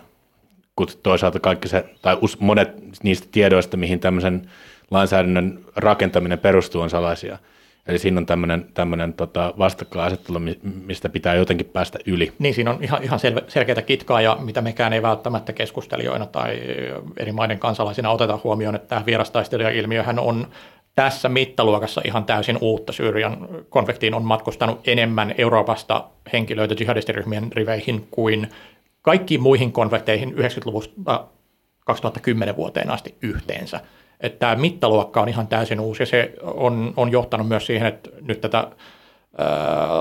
kun 0.76 0.86
toisaalta 1.02 1.40
kaikki 1.40 1.68
se, 1.68 1.84
tai 2.02 2.16
monet 2.38 2.68
niistä 3.02 3.28
tiedoista, 3.32 3.76
mihin 3.76 4.00
tämmöisen 4.00 4.50
lainsäädännön 4.90 5.64
rakentaminen 5.76 6.38
perustuu, 6.38 6.82
on 6.82 6.90
salaisia. 6.90 7.38
Eli 7.86 7.98
siinä 7.98 8.18
on 8.18 8.26
tämmöinen, 8.26 8.66
tämmöinen 8.74 9.12
tota 9.12 9.54
vastakkainasettelu, 9.58 10.38
mi- 10.38 10.58
mistä 10.62 11.08
pitää 11.08 11.34
jotenkin 11.34 11.66
päästä 11.66 11.98
yli. 12.06 12.32
Niin 12.38 12.54
siinä 12.54 12.70
on 12.70 12.78
ihan, 12.84 13.02
ihan 13.02 13.18
selve, 13.18 13.44
selkeää 13.48 13.82
kitkaa 13.82 14.20
ja 14.20 14.36
mitä 14.40 14.60
mekään 14.60 14.92
ei 14.92 15.02
välttämättä 15.02 15.52
keskustelijoina 15.52 16.26
tai 16.26 16.62
eri 17.16 17.32
maiden 17.32 17.58
kansalaisina 17.58 18.10
oteta 18.10 18.38
huomioon, 18.44 18.74
että 18.74 18.88
tämä 18.88 19.06
vierastaistelijailmiöhän 19.06 20.18
on 20.18 20.48
tässä 20.96 21.28
mittaluokassa 21.28 22.00
ihan 22.04 22.24
täysin 22.24 22.58
uutta. 22.60 22.92
Syyrian 22.92 23.48
konfliktiin 23.68 24.14
on 24.14 24.24
matkustanut 24.24 24.88
enemmän 24.88 25.34
Euroopasta 25.38 26.04
henkilöitä 26.32 26.74
jihadistiryhmien 26.80 27.52
riveihin 27.52 28.08
kuin 28.10 28.50
kaikkiin 29.02 29.42
muihin 29.42 29.72
konflikteihin 29.72 30.34
90-luvusta 30.34 31.26
2010 31.84 32.56
vuoteen 32.56 32.90
asti 32.90 33.14
yhteensä. 33.22 33.80
Että 34.20 34.38
tämä 34.38 34.56
mittaluokka 34.56 35.22
on 35.22 35.28
ihan 35.28 35.46
täysin 35.46 35.80
uusi 35.80 36.02
ja 36.02 36.06
se 36.06 36.32
on, 36.42 36.94
on 36.96 37.12
johtanut 37.12 37.48
myös 37.48 37.66
siihen, 37.66 37.88
että 37.88 38.10
nyt 38.20 38.40
tätä 38.40 38.58
ää, 38.58 38.68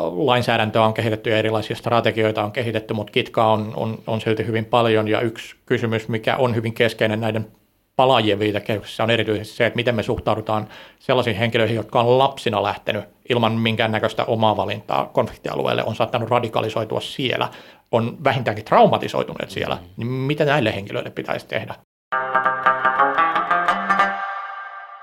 lainsäädäntöä 0.02 0.86
on 0.86 0.94
kehitetty 0.94 1.30
ja 1.30 1.38
erilaisia 1.38 1.76
strategioita 1.76 2.44
on 2.44 2.52
kehitetty, 2.52 2.94
mutta 2.94 3.12
kitkaa 3.12 3.52
on, 3.52 3.74
on, 3.76 3.98
on 4.08 4.22
silti 4.22 4.46
hyvin 4.46 4.66
paljon 4.66 5.08
ja 5.08 5.22
yksi 5.22 5.56
kysymys, 5.66 6.08
mikä 6.08 6.36
on 6.36 6.56
hyvin 6.56 6.74
keskeinen 6.74 7.22
näiden 7.22 7.48
palaajien 7.96 8.40
viitekehyksessä 8.40 9.04
on 9.04 9.10
erityisesti 9.10 9.58
se, 9.58 9.66
että 9.66 9.76
miten 9.76 9.96
me 9.96 10.04
suhtaudutaan 10.04 10.68
sellaisiin 11.00 11.36
henkilöihin, 11.36 11.76
jotka 11.76 12.00
on 12.00 12.18
lapsina 12.18 12.64
lähtenyt 12.64 13.06
ilman 13.30 13.54
minkäännäköistä 13.54 14.26
omaa 14.26 14.58
valintaa 14.58 15.06
konfliktialueelle, 15.06 15.84
on 15.84 15.96
saattanut 15.96 16.30
radikalisoitua 16.30 17.02
siellä, 17.02 17.50
on 17.92 18.18
vähintäänkin 18.24 18.66
traumatisoituneet 18.66 19.50
siellä, 19.50 19.78
niin 19.98 20.08
mitä 20.08 20.46
näille 20.46 20.76
henkilöille 20.76 21.10
pitäisi 21.10 21.48
tehdä? 21.48 21.76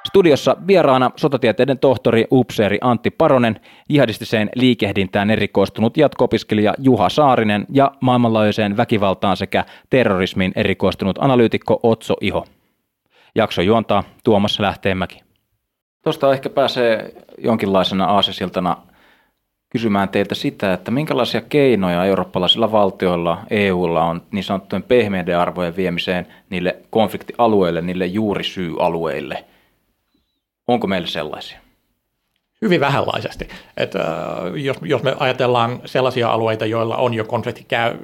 Studiossa 0.09 0.57
vieraana 0.67 1.11
sotatieteiden 1.17 1.79
tohtori 1.79 2.25
upseeri 2.31 2.79
Antti 2.81 3.11
Paronen, 3.11 3.61
jihadistiseen 3.89 4.51
liikehdintään 4.55 5.31
erikoistunut 5.31 5.97
jatko-opiskelija 5.97 6.75
Juha 6.79 7.09
Saarinen 7.09 7.67
ja 7.73 7.93
maailmanlaajuiseen 8.01 8.77
väkivaltaan 8.77 9.37
sekä 9.37 9.65
terrorismiin 9.91 10.53
erikoistunut 10.57 11.19
analyytikko 11.21 11.81
Otso 11.83 12.15
Iho. 12.21 12.45
Jakso 13.35 13.63
juontaa 13.63 14.05
Tuomas 14.25 14.61
Lähteenmäki. 14.61 15.23
Tuosta 16.03 16.33
ehkä 16.33 16.51
pääsee 16.51 17.15
jonkinlaisena 17.39 18.05
aasisiltana 18.05 18.77
kysymään 19.71 20.09
teiltä 20.09 20.35
sitä, 20.35 20.73
että 20.73 20.91
minkälaisia 20.91 21.41
keinoja 21.41 22.05
eurooppalaisilla 22.05 22.73
valtioilla, 22.73 23.39
EUlla 23.51 24.05
on 24.05 24.23
niin 24.31 24.45
sanottujen 24.45 24.83
pehmeiden 24.83 25.39
arvojen 25.39 25.77
viemiseen 25.77 26.27
niille 26.51 26.77
konfliktialueille, 26.91 27.81
niille 27.81 28.07
juurisyyalueille. 28.07 29.45
Onko 30.69 30.87
meillä 30.87 31.09
sellaisia? 31.09 31.59
Hyvin 32.63 32.81
vähänlaisesti. 32.81 33.49
Et, 33.77 33.97
äh, 33.97 34.03
jos, 34.55 34.77
jos 34.83 35.03
me 35.03 35.17
ajatellaan 35.19 35.81
sellaisia 35.85 36.31
alueita, 36.31 36.67
joilla 36.67 36.97
on 36.97 37.15
jo 37.15 37.25
konflikti 37.25 37.65
käy, 37.69 37.95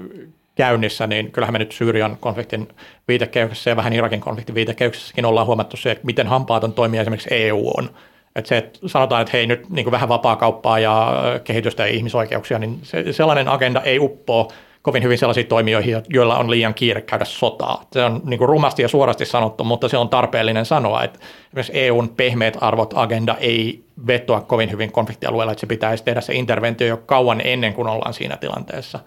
käynnissä, 0.58 1.06
niin 1.06 1.32
kyllähän 1.32 1.52
me 1.52 1.58
nyt 1.58 1.72
Syyrian 1.72 2.16
konfliktin 2.20 2.68
viitekehyksessä 3.08 3.70
ja 3.70 3.76
vähän 3.76 3.92
Irakin 3.92 4.20
konfliktin 4.20 4.54
viitekehyksessäkin 4.54 5.24
ollaan 5.24 5.46
huomattu 5.46 5.76
se, 5.76 5.90
että 5.90 6.06
miten 6.06 6.26
hampaaton 6.26 6.72
toimija 6.72 7.00
esimerkiksi 7.00 7.34
EU 7.34 7.70
on. 7.76 7.90
Et 8.36 8.46
se, 8.46 8.56
että 8.56 8.78
sanotaan, 8.86 9.22
että 9.22 9.36
hei 9.36 9.46
nyt 9.46 9.70
niin 9.70 9.90
vähän 9.90 10.08
vapaa 10.08 10.36
kauppaa 10.36 10.78
ja 10.78 11.14
kehitystä 11.44 11.86
ja 11.86 11.94
ihmisoikeuksia, 11.94 12.58
niin 12.58 12.78
se, 12.82 13.12
sellainen 13.12 13.48
agenda 13.48 13.82
ei 13.82 13.98
uppoa 13.98 14.48
kovin 14.82 15.02
hyvin 15.02 15.18
sellaisiin 15.18 15.46
toimijoihin, 15.46 16.02
joilla 16.08 16.38
on 16.38 16.50
liian 16.50 16.74
kiire 16.74 17.00
käydä 17.00 17.24
sotaa. 17.24 17.84
Se 17.92 18.04
on 18.04 18.20
niin 18.24 18.38
kuin 18.38 18.48
rumasti 18.48 18.82
ja 18.82 18.88
suorasti 18.88 19.26
sanottu, 19.26 19.64
mutta 19.64 19.88
se 19.88 19.96
on 19.96 20.08
tarpeellinen 20.08 20.66
sanoa, 20.66 21.04
että 21.04 21.18
myös 21.52 21.70
EUn 21.74 22.08
pehmeät 22.08 22.56
arvot 22.60 22.94
agenda 22.96 23.36
ei 23.40 23.84
vetoa 24.06 24.40
kovin 24.40 24.70
hyvin 24.70 24.92
konfliktialueella, 24.92 25.52
että 25.52 25.60
se 25.60 25.66
pitäisi 25.66 26.04
tehdä 26.04 26.20
se 26.20 26.34
interventio 26.34 26.86
jo 26.86 26.96
kauan 26.96 27.40
ennen 27.44 27.74
kuin 27.74 27.88
ollaan 27.88 28.14
siinä 28.14 28.36
tilanteessa. 28.36 28.98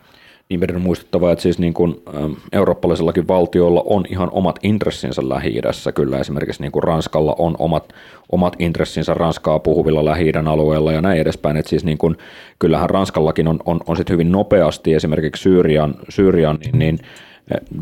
Niin 0.50 0.60
meidän 0.60 0.76
on 0.76 0.82
muistettava, 0.82 1.32
että 1.32 1.42
siis 1.42 1.60
niin 1.60 1.74
kuin, 1.74 2.02
äm, 2.16 2.36
eurooppalaisillakin 2.52 3.28
valtioilla 3.28 3.84
on 3.86 4.06
ihan 4.10 4.30
omat 4.32 4.60
intressinsä 4.64 5.30
lähi 5.30 5.62
Kyllä 5.96 6.20
esimerkiksi 6.20 6.62
niin 6.62 6.72
kuin 6.72 6.84
Ranskalla 6.84 7.36
on 7.38 7.56
omat, 7.60 7.94
omat 8.32 8.56
intressinsä 8.60 9.14
Ranskaa 9.14 9.60
puhuvilla 9.60 10.06
lähi 10.06 10.32
alueella 10.50 10.92
ja 10.92 11.02
näin 11.02 11.22
edespäin. 11.22 11.58
Että 11.58 11.70
siis 11.70 11.86
niin 11.86 11.98
kuin, 11.98 12.18
kyllähän 12.60 12.90
Ranskallakin 12.90 13.48
on, 13.48 13.60
on, 13.66 13.80
on 13.88 13.98
sit 13.98 14.10
hyvin 14.10 14.32
nopeasti 14.32 14.94
esimerkiksi 14.94 15.44
Syyrian, 15.44 15.96
Syyrian 16.10 16.58
niin, 16.64 16.80
niin 16.80 17.00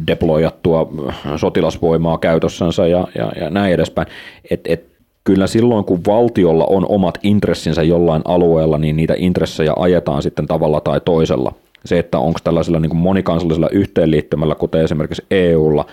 deployattua 0.07 0.91
sotilasvoimaa 1.37 2.17
käytössänsä 2.17 2.87
ja, 2.87 3.07
ja, 3.15 3.31
ja 3.39 3.49
näin 3.49 3.73
edespäin. 3.73 4.07
Et, 4.49 4.61
et, 4.65 4.89
kyllä 5.23 5.47
silloin, 5.47 5.85
kun 5.85 6.01
valtiolla 6.07 6.65
on 6.69 6.85
omat 6.89 7.17
intressinsä 7.23 7.83
jollain 7.83 8.21
alueella, 8.25 8.77
niin 8.77 8.95
niitä 8.95 9.13
intressejä 9.17 9.73
ajetaan 9.75 10.23
sitten 10.23 10.47
tavalla 10.47 10.81
tai 10.81 11.01
toisella. 11.05 11.53
Se, 11.85 11.99
että 11.99 12.19
onko 12.19 12.39
tällaisella 12.43 12.79
niin 12.79 12.89
kuin 12.89 12.99
monikansallisella 12.99 13.69
yhteenliittymällä, 13.71 14.55
kuten 14.55 14.83
esimerkiksi 14.83 15.25
EUlla, 15.31 15.85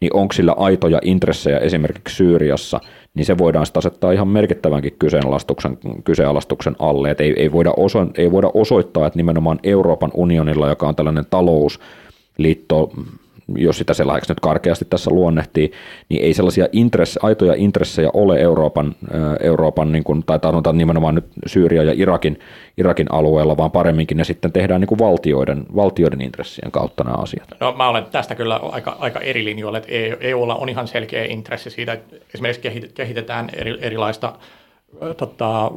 niin 0.00 0.16
onko 0.16 0.32
sillä 0.32 0.54
aitoja 0.56 0.98
intressejä 1.02 1.58
esimerkiksi 1.58 2.16
Syyriassa, 2.16 2.80
niin 3.14 3.24
se 3.26 3.38
voidaan 3.38 3.66
sitten 3.66 3.78
asettaa 3.78 4.12
ihan 4.12 4.28
merkittävänkin 4.28 4.96
kyseenalaistuksen, 4.98 5.78
kyseenalaistuksen 6.04 6.76
alle. 6.78 7.10
Et 7.10 7.20
ei, 7.20 7.34
ei, 7.36 7.52
voida 7.52 7.72
oso, 7.76 8.06
ei 8.18 8.32
voida 8.32 8.50
osoittaa, 8.54 9.06
että 9.06 9.16
nimenomaan 9.16 9.60
Euroopan 9.62 10.10
unionilla, 10.14 10.68
joka 10.68 10.88
on 10.88 10.96
tällainen 10.96 11.26
talousliitto, 11.30 12.92
jos 13.56 13.78
sitä 13.78 13.94
sellaiseksi 13.94 14.30
nyt 14.30 14.40
karkeasti 14.40 14.84
tässä 14.84 15.10
luonnehtii, 15.10 15.72
niin 16.08 16.22
ei 16.22 16.34
sellaisia 16.34 16.66
intresse, 16.72 17.20
aitoja 17.22 17.54
intressejä 17.56 18.10
ole 18.14 18.40
Euroopan, 18.40 18.94
Euroopan 19.40 19.92
niin 19.92 20.04
kuin, 20.04 20.22
tai 20.26 20.38
sanotaan 20.42 20.78
nimenomaan 20.78 21.14
nyt 21.14 21.24
Syyria 21.46 21.82
ja 21.82 21.92
Irakin, 21.96 22.38
Irakin 22.78 23.06
alueella, 23.12 23.56
vaan 23.56 23.70
paremminkin 23.70 24.16
ne 24.16 24.24
sitten 24.24 24.52
tehdään 24.52 24.80
niin 24.80 24.88
kuin 24.88 24.98
valtioiden, 24.98 25.66
valtioiden 25.76 26.20
intressien 26.20 26.70
kautta 26.70 27.04
nämä 27.04 27.16
asiat. 27.16 27.48
No 27.60 27.72
mä 27.72 27.88
olen 27.88 28.04
tästä 28.04 28.34
kyllä 28.34 28.56
aika, 28.56 28.96
aika 29.00 29.20
eri 29.20 29.44
linjoilla, 29.44 29.78
että 29.78 29.92
EUlla 30.20 30.54
on 30.54 30.68
ihan 30.68 30.88
selkeä 30.88 31.24
intressi 31.24 31.70
siitä, 31.70 31.92
että 31.92 32.16
esimerkiksi 32.34 32.90
kehitetään 32.94 33.50
eri, 33.56 33.78
erilaista 33.80 34.32
tota, 35.16 35.70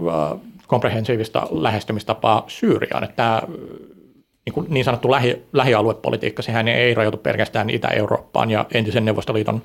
komprehensiivista 0.67 1.47
lähestymistapaa 1.51 2.43
Syyriaan, 2.47 3.03
että 3.03 3.15
tämä 3.15 3.41
niin, 4.45 4.53
kuin 4.53 4.67
niin 4.69 4.85
sanottu 4.85 5.11
lähi, 5.11 5.43
lähialuepolitiikka, 5.53 6.41
sehän 6.41 6.67
ei 6.67 6.93
rajoitu 6.93 7.17
pelkästään 7.17 7.69
Itä-Eurooppaan 7.69 8.51
ja 8.51 8.65
entisen 8.73 9.05
Neuvostoliiton 9.05 9.61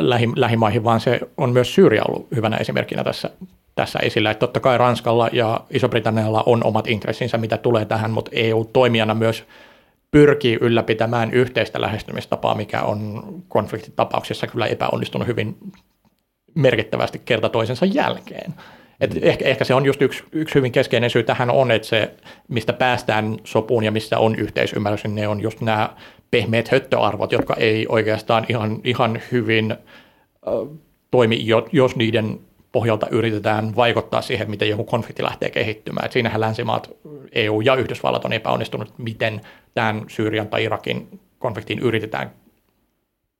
lähi, 0.00 0.28
lähimaihin, 0.36 0.84
vaan 0.84 1.00
se 1.00 1.20
on 1.36 1.52
myös 1.52 1.74
Syyria 1.74 2.02
ollut 2.08 2.28
hyvänä 2.36 2.56
esimerkkinä 2.56 3.04
tässä, 3.04 3.30
tässä 3.74 3.98
esillä. 3.98 4.30
Että 4.30 4.40
totta 4.40 4.60
kai 4.60 4.78
Ranskalla 4.78 5.28
ja 5.32 5.60
Iso-Britannialla 5.70 6.42
on 6.46 6.64
omat 6.64 6.86
intressinsä, 6.86 7.38
mitä 7.38 7.56
tulee 7.56 7.84
tähän, 7.84 8.10
mutta 8.10 8.30
EU-toimijana 8.34 9.14
myös 9.14 9.44
pyrkii 10.10 10.58
ylläpitämään 10.60 11.30
yhteistä 11.30 11.80
lähestymistapaa, 11.80 12.54
mikä 12.54 12.82
on 12.82 13.22
konfliktitapauksissa 13.48 14.46
kyllä 14.46 14.66
epäonnistunut 14.66 15.28
hyvin 15.28 15.56
merkittävästi 16.54 17.22
kerta 17.24 17.48
toisensa 17.48 17.86
jälkeen. 17.86 18.54
Et 19.00 19.18
ehkä, 19.22 19.44
ehkä 19.44 19.64
se 19.64 19.74
on 19.74 19.86
just 19.86 20.02
yksi, 20.02 20.24
yksi 20.32 20.54
hyvin 20.54 20.72
keskeinen 20.72 21.10
syy 21.10 21.22
tähän 21.22 21.50
on, 21.50 21.70
että 21.70 21.88
se, 21.88 22.14
mistä 22.48 22.72
päästään 22.72 23.36
sopuun 23.44 23.84
ja 23.84 23.90
missä 23.90 24.18
on 24.18 24.34
yhteisymmärrys, 24.36 25.04
niin 25.04 25.14
ne 25.14 25.28
on 25.28 25.40
just 25.40 25.60
nämä 25.60 25.96
pehmeät 26.30 26.68
höttöarvot, 26.68 27.32
jotka 27.32 27.54
ei 27.54 27.86
oikeastaan 27.88 28.46
ihan, 28.48 28.80
ihan 28.84 29.22
hyvin 29.32 29.70
äh, 29.72 30.78
toimi, 31.10 31.46
jos 31.72 31.96
niiden 31.96 32.40
pohjalta 32.72 33.06
yritetään 33.10 33.76
vaikuttaa 33.76 34.22
siihen, 34.22 34.50
miten 34.50 34.68
joku 34.68 34.84
konflikti 34.84 35.22
lähtee 35.22 35.50
kehittymään. 35.50 36.06
Et 36.06 36.12
siinähän 36.12 36.40
länsimaat, 36.40 36.90
EU 37.32 37.60
ja 37.60 37.74
Yhdysvallat 37.74 38.24
on 38.24 38.32
epäonnistunut, 38.32 38.92
miten 38.98 39.40
tämän 39.74 40.04
Syyrian 40.08 40.48
tai 40.48 40.64
Irakin 40.64 41.20
konfliktiin 41.38 41.78
yritetään 41.78 42.30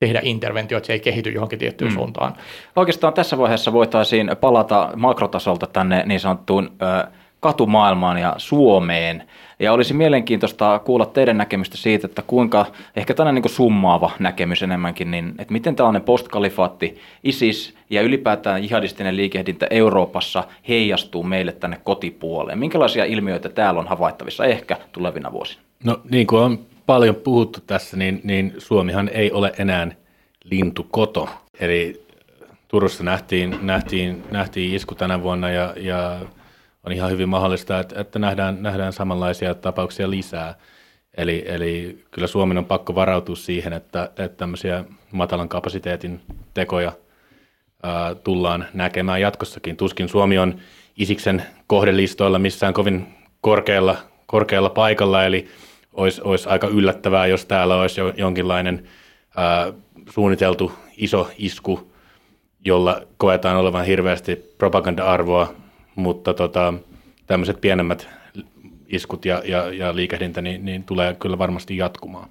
tehdä 0.00 0.20
interventio, 0.22 0.78
että 0.78 0.86
se 0.86 0.92
ei 0.92 1.00
kehity 1.00 1.30
johonkin 1.30 1.58
tiettyyn 1.58 1.90
mm. 1.90 1.94
suuntaan. 1.94 2.34
Oikeastaan 2.76 3.12
tässä 3.12 3.38
vaiheessa 3.38 3.72
voitaisiin 3.72 4.30
palata 4.40 4.90
makrotasolta 4.96 5.66
tänne 5.66 6.02
niin 6.06 6.20
sanottuun 6.20 6.72
ö, 6.82 7.10
katumaailmaan 7.40 8.18
ja 8.18 8.34
Suomeen. 8.38 9.22
Ja 9.58 9.72
olisi 9.72 9.94
mielenkiintoista 9.94 10.78
kuulla 10.78 11.06
teidän 11.06 11.38
näkemystä 11.38 11.76
siitä, 11.76 12.06
että 12.06 12.22
kuinka, 12.22 12.66
ehkä 12.96 13.14
tällainen 13.14 13.42
niin 13.42 13.54
summaava 13.54 14.10
näkemys 14.18 14.62
enemmänkin, 14.62 15.10
niin 15.10 15.34
että 15.38 15.52
miten 15.52 15.76
tällainen 15.76 16.02
postkalifaatti, 16.02 16.98
ISIS 17.24 17.74
ja 17.90 18.02
ylipäätään 18.02 18.62
jihadistinen 18.62 19.16
liikehdintä 19.16 19.66
Euroopassa 19.70 20.44
heijastuu 20.68 21.22
meille 21.22 21.52
tänne 21.52 21.80
kotipuoleen. 21.84 22.58
Minkälaisia 22.58 23.04
ilmiöitä 23.04 23.48
täällä 23.48 23.80
on 23.80 23.88
havaittavissa 23.88 24.44
ehkä 24.44 24.76
tulevina 24.92 25.32
vuosina? 25.32 25.62
No 25.84 26.00
niin 26.10 26.26
kuin 26.26 26.42
on 26.42 26.58
paljon 26.90 27.14
puhuttu 27.14 27.60
tässä, 27.66 27.96
niin, 27.96 28.20
niin 28.24 28.54
Suomihan 28.58 29.08
ei 29.08 29.32
ole 29.32 29.52
enää 29.58 29.90
lintukoto. 30.44 31.28
Eli 31.60 32.06
Turussa 32.68 33.04
nähtiin, 33.04 33.58
nähtiin, 33.62 34.22
nähtiin 34.30 34.74
isku 34.74 34.94
tänä 34.94 35.22
vuonna 35.22 35.50
ja, 35.50 35.74
ja 35.76 36.20
on 36.86 36.92
ihan 36.92 37.10
hyvin 37.10 37.28
mahdollista, 37.28 37.80
että, 37.80 38.00
että 38.00 38.18
nähdään, 38.18 38.62
nähdään 38.62 38.92
samanlaisia 38.92 39.54
tapauksia 39.54 40.10
lisää. 40.10 40.54
Eli, 41.16 41.44
eli 41.46 42.04
kyllä 42.10 42.28
Suomen 42.28 42.58
on 42.58 42.64
pakko 42.64 42.94
varautua 42.94 43.36
siihen, 43.36 43.72
että, 43.72 44.04
että 44.04 44.28
tämmöisiä 44.28 44.84
matalan 45.12 45.48
kapasiteetin 45.48 46.20
tekoja 46.54 46.92
ää, 47.82 48.14
tullaan 48.14 48.66
näkemään 48.74 49.20
jatkossakin. 49.20 49.76
Tuskin 49.76 50.08
Suomi 50.08 50.38
on 50.38 50.54
Isiksen 50.96 51.42
kohdelistoilla 51.66 52.38
missään 52.38 52.74
kovin 52.74 53.06
korkealla, 53.40 53.96
korkealla 54.26 54.70
paikalla, 54.70 55.24
eli 55.24 55.48
olisi, 55.92 56.20
olisi 56.24 56.48
aika 56.48 56.66
yllättävää, 56.66 57.26
jos 57.26 57.46
täällä 57.46 57.76
olisi 57.76 58.00
jo 58.00 58.12
jonkinlainen 58.16 58.88
ää, 59.36 59.72
suunniteltu 60.10 60.72
iso 60.96 61.30
isku, 61.38 61.92
jolla 62.64 63.02
koetaan 63.16 63.56
olevan 63.56 63.84
hirveästi 63.84 64.36
propaganda-arvoa, 64.58 65.54
mutta 65.94 66.34
tota, 66.34 66.74
tämmöiset 67.26 67.60
pienemmät 67.60 68.08
iskut 68.86 69.24
ja, 69.24 69.42
ja, 69.44 69.72
ja 69.72 69.96
liikehdintä 69.96 70.42
niin, 70.42 70.64
niin 70.64 70.84
tulee 70.84 71.14
kyllä 71.14 71.38
varmasti 71.38 71.76
jatkumaan. 71.76 72.28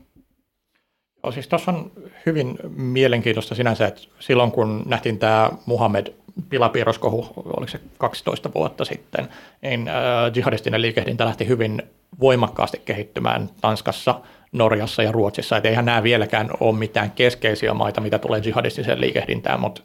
Joo, 1.23 1.31
siis 1.31 1.47
tuossa 1.47 1.71
on 1.71 1.91
hyvin 2.25 2.57
mielenkiintoista 2.75 3.55
sinänsä, 3.55 3.87
että 3.87 4.01
silloin 4.19 4.51
kun 4.51 4.83
nähtiin 4.85 5.19
tämä 5.19 5.49
Muhammed 5.65 6.13
pilapiirroskohu, 6.49 7.27
oliko 7.35 7.71
se 7.71 7.79
12 7.97 8.49
vuotta 8.55 8.85
sitten, 8.85 9.27
niin 9.61 9.87
äh, 9.87 9.95
jihadistinen 10.35 10.81
liikehdintä 10.81 11.25
lähti 11.25 11.47
hyvin 11.47 11.81
voimakkaasti 12.19 12.81
kehittymään 12.85 13.49
Tanskassa, 13.61 14.21
Norjassa 14.51 15.03
ja 15.03 15.11
Ruotsissa. 15.11 15.57
Et 15.57 15.65
eihän 15.65 15.85
nämä 15.85 16.03
vieläkään 16.03 16.49
ole 16.59 16.77
mitään 16.77 17.11
keskeisiä 17.11 17.73
maita, 17.73 18.01
mitä 18.01 18.19
tulee 18.19 18.41
jihadistiseen 18.45 19.01
liikehdintään, 19.01 19.59
mutta 19.59 19.81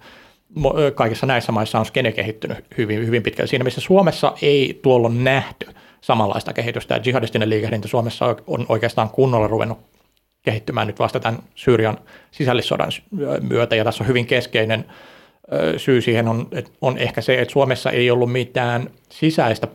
kaikissa 0.94 1.26
näissä 1.26 1.52
maissa 1.52 1.78
on 1.78 1.86
skene 1.86 2.12
kehittynyt 2.12 2.64
hyvin, 2.78 3.06
hyvin 3.06 3.22
pitkälle. 3.22 3.48
Siinä 3.48 3.64
missä 3.64 3.80
Suomessa 3.80 4.32
ei 4.42 4.80
tuolloin 4.82 5.24
nähty 5.24 5.66
samanlaista 6.00 6.52
kehitystä, 6.52 7.00
jihadistinen 7.04 7.50
liikehdintä 7.50 7.88
Suomessa 7.88 8.36
on 8.46 8.66
oikeastaan 8.68 9.10
kunnolla 9.10 9.48
ruvennut 9.48 9.78
kehittymään 10.42 10.86
nyt 10.86 10.98
vasta 10.98 11.20
tämän 11.20 11.42
Syyrian 11.54 11.98
sisällissodan 12.30 12.90
myötä, 13.40 13.76
ja 13.76 13.84
tässä 13.84 14.04
on 14.04 14.08
hyvin 14.08 14.26
keskeinen 14.26 14.84
syy 15.76 16.00
siihen 16.00 16.28
on, 16.28 16.48
on 16.80 16.98
ehkä 16.98 17.20
se, 17.20 17.40
että 17.40 17.52
Suomessa 17.52 17.90
ei 17.90 18.10
ollut 18.10 18.32
mitään 18.32 18.90
sisäistä 19.08 19.68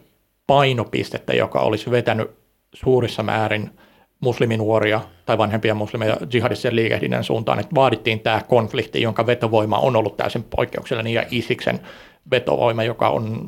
painopistettä, 0.48 1.34
joka 1.34 1.60
olisi 1.60 1.92
vetänyt 1.92 2.32
suurissa 2.74 3.24
määrin 3.24 3.70
musliminuoria 4.20 5.02
tai 5.26 5.38
vanhempia 5.38 5.76
muslimeja 5.76 6.18
jihadistisen 6.34 6.76
liikehdinnän 6.76 7.24
suuntaan, 7.24 7.60
että 7.60 7.76
vaadittiin 7.76 8.20
tämä 8.20 8.42
konflikti, 8.48 9.02
jonka 9.02 9.26
vetovoima 9.26 9.80
on 9.80 9.96
ollut 9.96 10.17
täysin 10.17 10.43
poikkeuksellinen, 10.43 11.13
ja 11.13 11.26
Isiksen 11.32 11.80
vetovoima, 12.32 12.84
joka 12.84 13.10
on 13.10 13.41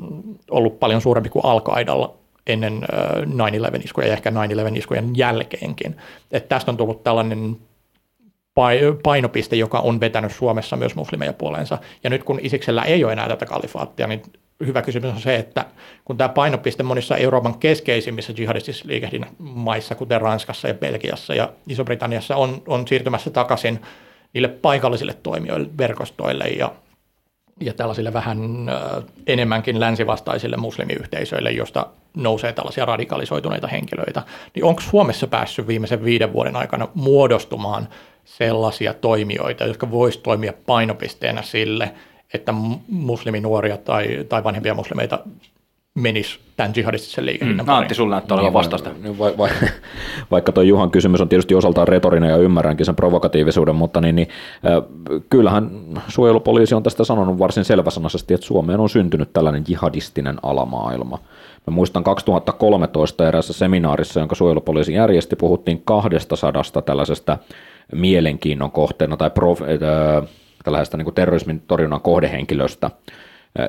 ollut 0.51 0.79
paljon 0.79 1.01
suurempi 1.01 1.29
kuin 1.29 1.45
Al-Qaidalla 1.45 2.17
ennen 2.47 2.81
9-11-iskuja 3.23 4.07
ja 4.07 4.13
ehkä 4.13 4.29
9-11-iskujen 4.29 5.17
jälkeenkin. 5.17 5.95
Että 6.31 6.49
tästä 6.49 6.71
on 6.71 6.77
tullut 6.77 7.03
tällainen 7.03 7.57
painopiste, 9.03 9.55
joka 9.55 9.79
on 9.79 9.99
vetänyt 9.99 10.31
Suomessa 10.31 10.75
myös 10.75 10.95
muslimeja 10.95 11.33
puoleensa. 11.33 11.77
Ja 12.03 12.09
nyt 12.09 12.23
kun 12.23 12.39
Isiksellä 12.41 12.83
ei 12.83 13.03
ole 13.03 13.13
enää 13.13 13.27
tätä 13.27 13.45
kalifaattia, 13.45 14.07
niin 14.07 14.21
hyvä 14.65 14.81
kysymys 14.81 15.13
on 15.13 15.21
se, 15.21 15.35
että 15.35 15.65
kun 16.05 16.17
tämä 16.17 16.29
painopiste 16.29 16.83
monissa 16.83 17.17
Euroopan 17.17 17.59
keskeisimmissä 17.59 18.33
jihadistisissa 18.37 18.87
liikehdinnän 18.87 19.31
maissa, 19.39 19.95
kuten 19.95 20.21
Ranskassa 20.21 20.67
ja 20.67 20.73
Belgiassa 20.73 21.35
ja 21.35 21.49
Iso-Britanniassa, 21.67 22.35
on, 22.35 22.61
on 22.67 22.87
siirtymässä 22.87 23.29
takaisin 23.29 23.79
niille 24.33 24.47
paikallisille 24.47 25.13
toimijoille, 25.23 25.69
verkostoille 25.77 26.43
ja, 26.43 26.71
ja 27.59 27.73
tällaisille 27.73 28.13
vähän 28.13 28.37
enemmänkin 29.27 29.79
länsivastaisille 29.79 30.57
muslimiyhteisöille, 30.57 31.51
josta 31.51 31.87
nousee 32.17 32.53
tällaisia 32.53 32.85
radikalisoituneita 32.85 33.67
henkilöitä, 33.67 34.23
niin 34.55 34.65
onko 34.65 34.81
Suomessa 34.81 35.27
päässyt 35.27 35.67
viimeisen 35.67 36.03
viiden 36.03 36.33
vuoden 36.33 36.55
aikana 36.55 36.87
muodostumaan 36.93 37.87
sellaisia 38.25 38.93
toimijoita, 38.93 39.65
jotka 39.65 39.91
voisivat 39.91 40.23
toimia 40.23 40.53
painopisteenä 40.65 41.41
sille, 41.41 41.91
että 42.33 42.53
musliminuoria 42.87 43.77
tai, 43.77 44.25
tai 44.29 44.43
vanhempia 44.43 44.73
muslimeita 44.73 45.19
menisi 45.95 46.39
tämän 46.57 46.73
jihadistisen 46.75 47.25
liikehdinnän 47.25 47.65
mm. 47.65 47.69
Antti, 47.69 47.95
sulla 47.95 48.15
näyttää 48.15 48.35
olevan 48.35 48.47
niin, 48.47 48.53
vastausta. 48.53 48.89
Niin, 49.03 49.19
va, 49.19 49.25
va, 49.37 49.49
vaikka 50.31 50.51
tuo 50.51 50.63
Juhan 50.63 50.91
kysymys 50.91 51.21
on 51.21 51.29
tietysti 51.29 51.55
osaltaan 51.55 51.87
retorinen 51.87 52.29
ja 52.29 52.37
ymmärränkin 52.37 52.85
sen 52.85 52.95
provokatiivisuuden, 52.95 53.75
mutta 53.75 54.01
niin, 54.01 54.15
niin, 54.15 54.27
äh, 54.65 54.83
kyllähän 55.29 55.69
suojelupoliisi 56.07 56.75
on 56.75 56.83
tästä 56.83 57.03
sanonut 57.03 57.39
varsin 57.39 57.65
selväsanaisesti, 57.65 58.33
että 58.33 58.47
Suomeen 58.47 58.79
on 58.79 58.89
syntynyt 58.89 59.33
tällainen 59.33 59.63
jihadistinen 59.67 60.37
alamaailma. 60.43 61.19
Mä 61.67 61.73
muistan 61.73 62.03
2013 62.03 63.27
erässä 63.27 63.53
seminaarissa, 63.53 64.19
jonka 64.19 64.35
suojelupoliisi 64.35 64.93
järjesti, 64.93 65.35
puhuttiin 65.35 65.81
200 65.85 66.81
tällaisesta 66.85 67.37
mielenkiinnon 67.91 68.71
kohteena 68.71 69.17
tai 69.17 69.29
prof, 69.29 69.61
äh, 69.61 69.67
tällaisesta 70.63 70.97
niin 70.97 71.05
kuin 71.05 71.15
terrorismin 71.15 71.61
torjunnan 71.67 72.01
kohdehenkilöstä, 72.01 72.91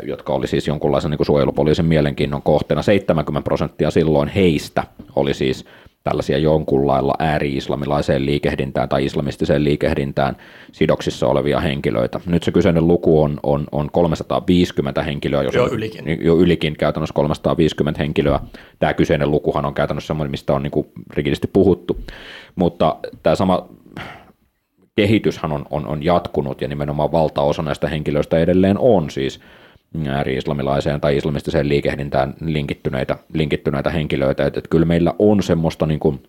jotka 0.02 0.32
oli 0.32 0.46
siis 0.46 0.68
jonkunlaisen 0.68 1.10
niin 1.10 1.18
kuin 1.18 1.26
suojelupoliisin 1.26 1.84
mielenkiinnon 1.84 2.42
kohteena. 2.42 2.82
70 2.82 3.44
prosenttia 3.44 3.90
silloin 3.90 4.28
heistä 4.28 4.84
oli 5.16 5.34
siis 5.34 5.64
tällaisia 6.04 6.38
jonkunlailla 6.38 7.14
ääri-islamilaiseen 7.18 8.26
liikehdintään 8.26 8.88
tai 8.88 9.04
islamistiseen 9.04 9.64
liikehdintään 9.64 10.36
sidoksissa 10.72 11.26
olevia 11.26 11.60
henkilöitä. 11.60 12.20
Nyt 12.26 12.42
se 12.42 12.52
kyseinen 12.52 12.88
luku 12.88 13.22
on, 13.22 13.40
on, 13.42 13.66
on 13.72 13.90
350 13.92 15.02
henkilöä, 15.02 15.42
jos 15.42 15.54
jo 15.54 15.68
ylikin. 15.68 16.24
jo 16.24 16.36
ylikin 16.36 16.76
käytännössä 16.76 17.14
350 17.14 18.02
henkilöä. 18.02 18.40
Tämä 18.78 18.94
kyseinen 18.94 19.30
lukuhan 19.30 19.64
on 19.64 19.74
käytännössä 19.74 20.06
semmoinen, 20.06 20.30
mistä 20.30 20.52
on 20.52 20.62
niin 20.62 20.86
rikidisti 21.10 21.50
puhuttu. 21.52 22.00
Mutta 22.56 22.96
tämä 23.22 23.36
sama 23.36 23.68
kehityshän 24.96 25.52
on, 25.52 25.66
on, 25.70 25.86
on 25.86 26.04
jatkunut 26.04 26.60
ja 26.60 26.68
nimenomaan 26.68 27.12
valtaosa 27.12 27.62
näistä 27.62 27.88
henkilöistä 27.88 28.38
edelleen 28.38 28.78
on 28.78 29.10
siis 29.10 29.40
ääri-islamilaiseen 30.08 31.00
tai 31.00 31.16
islamistiseen 31.16 31.68
liikehdintään 31.68 32.34
linkittyneitä, 32.40 33.16
linkittyneitä 33.32 33.90
henkilöitä, 33.90 34.46
että, 34.46 34.60
että 34.60 34.70
kyllä 34.70 34.86
meillä 34.86 35.14
on 35.18 35.42
semmoista 35.42 35.86
niin 35.86 36.00
kuin 36.00 36.22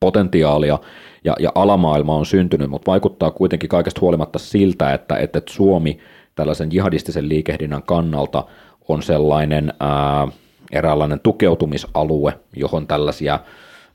potentiaalia 0.00 0.78
ja, 1.24 1.36
ja 1.38 1.52
alamaailma 1.54 2.14
on 2.14 2.26
syntynyt, 2.26 2.70
mutta 2.70 2.90
vaikuttaa 2.90 3.30
kuitenkin 3.30 3.68
kaikesta 3.68 4.00
huolimatta 4.00 4.38
siltä, 4.38 4.92
että, 4.94 5.16
että, 5.16 5.38
että 5.38 5.52
Suomi 5.52 5.98
tällaisen 6.34 6.72
jihadistisen 6.72 7.28
liikehdinnän 7.28 7.82
kannalta 7.82 8.44
on 8.88 9.02
sellainen 9.02 9.72
ää, 9.80 10.28
eräänlainen 10.72 11.20
tukeutumisalue, 11.20 12.38
johon 12.56 12.86
tällaisia 12.86 13.40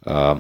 ää, 0.10 0.36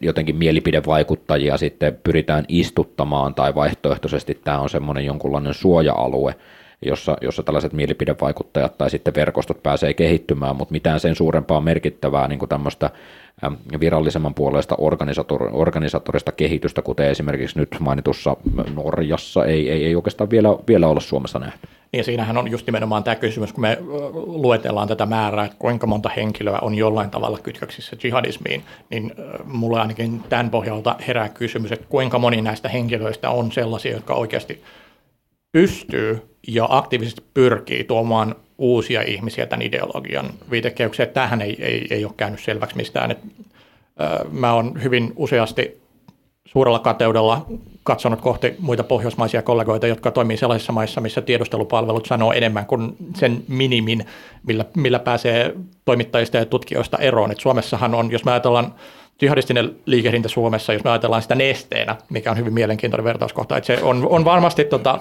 jotenkin 0.00 0.36
mielipidevaikuttajia 0.36 1.56
sitten 1.56 1.98
pyritään 2.04 2.44
istuttamaan 2.48 3.34
tai 3.34 3.54
vaihtoehtoisesti 3.54 4.40
tämä 4.44 4.58
on 4.58 4.68
semmoinen 4.68 5.04
jonkunlainen 5.04 5.54
suoja-alue, 5.54 6.34
jossa, 6.84 7.16
jossa 7.20 7.42
tällaiset 7.42 7.72
mielipidevaikuttajat 7.72 8.78
tai 8.78 8.90
sitten 8.90 9.14
verkostot 9.14 9.62
pääsee 9.62 9.94
kehittymään, 9.94 10.56
mutta 10.56 10.72
mitään 10.72 11.00
sen 11.00 11.14
suurempaa 11.14 11.60
merkittävää 11.60 12.28
niin 12.28 12.38
kuin 12.38 12.48
tämmöistä 12.48 12.90
virallisemman 13.80 14.34
puolesta 14.34 14.74
organisator, 14.78 15.48
organisatorista 15.52 16.32
kehitystä, 16.32 16.82
kuten 16.82 17.10
esimerkiksi 17.10 17.58
nyt 17.58 17.76
mainitussa 17.80 18.36
Norjassa, 18.74 19.44
ei, 19.44 19.70
ei, 19.70 19.84
ei 19.84 19.96
oikeastaan 19.96 20.30
vielä, 20.30 20.48
vielä 20.68 20.88
olla 20.88 21.00
Suomessa 21.00 21.38
nähty. 21.38 21.68
Niin 21.92 22.04
siinähän 22.04 22.36
on 22.36 22.50
just 22.50 22.66
nimenomaan 22.66 23.04
tämä 23.04 23.14
kysymys, 23.14 23.52
kun 23.52 23.60
me 23.62 23.78
luetellaan 24.12 24.88
tätä 24.88 25.06
määrää, 25.06 25.44
että 25.44 25.56
kuinka 25.58 25.86
monta 25.86 26.08
henkilöä 26.16 26.58
on 26.62 26.74
jollain 26.74 27.10
tavalla 27.10 27.38
kytköksissä 27.38 27.96
jihadismiin, 28.04 28.62
niin 28.90 29.12
mulle 29.44 29.80
ainakin 29.80 30.20
tämän 30.28 30.50
pohjalta 30.50 30.96
herää 31.08 31.28
kysymys, 31.28 31.72
että 31.72 31.86
kuinka 31.88 32.18
moni 32.18 32.42
näistä 32.42 32.68
henkilöistä 32.68 33.30
on 33.30 33.52
sellaisia, 33.52 33.92
jotka 33.92 34.14
oikeasti 34.14 34.62
pystyy 35.54 36.22
ja 36.48 36.66
aktiivisesti 36.68 37.22
pyrkii 37.34 37.84
tuomaan 37.84 38.34
uusia 38.58 39.02
ihmisiä 39.02 39.46
tämän 39.46 39.66
ideologian 39.66 40.30
viitekehykseen. 40.50 41.08
Tähän 41.08 41.42
ei, 41.42 41.56
ei, 41.58 41.86
ei 41.90 42.04
ole 42.04 42.12
käynyt 42.16 42.40
selväksi 42.40 42.76
mistään. 42.76 43.10
Et, 43.10 43.18
ö, 44.00 44.24
mä 44.30 44.52
oon 44.52 44.82
hyvin 44.82 45.12
useasti 45.16 45.80
suurella 46.44 46.78
kateudella 46.78 47.46
katsonut 47.82 48.20
kohti 48.20 48.54
muita 48.58 48.84
pohjoismaisia 48.84 49.42
kollegoita, 49.42 49.86
jotka 49.86 50.10
toimii 50.10 50.36
sellaisissa 50.36 50.72
maissa, 50.72 51.00
missä 51.00 51.22
tiedustelupalvelut 51.22 52.06
sanoo 52.06 52.32
enemmän 52.32 52.66
kuin 52.66 52.96
sen 53.16 53.44
minimin, 53.48 54.04
millä, 54.46 54.64
millä 54.76 54.98
pääsee 54.98 55.54
toimittajista 55.84 56.36
ja 56.36 56.46
tutkijoista 56.46 56.98
eroon. 56.98 57.32
Et 57.32 57.40
Suomessahan 57.40 57.94
on, 57.94 58.10
jos 58.10 58.24
me 58.24 58.30
ajatellaan 58.30 58.74
jihadistinen 59.22 59.76
liikehdintä 59.86 60.28
Suomessa, 60.28 60.72
jos 60.72 60.84
me 60.84 60.90
ajatellaan 60.90 61.22
sitä 61.22 61.34
nesteenä, 61.34 61.96
mikä 62.10 62.30
on 62.30 62.36
hyvin 62.36 62.54
mielenkiintoinen 62.54 63.04
vertauskohta, 63.04 63.56
että 63.56 63.66
se 63.66 63.82
on, 63.82 64.06
on 64.10 64.24
varmasti 64.24 64.64
tota, 64.64 64.98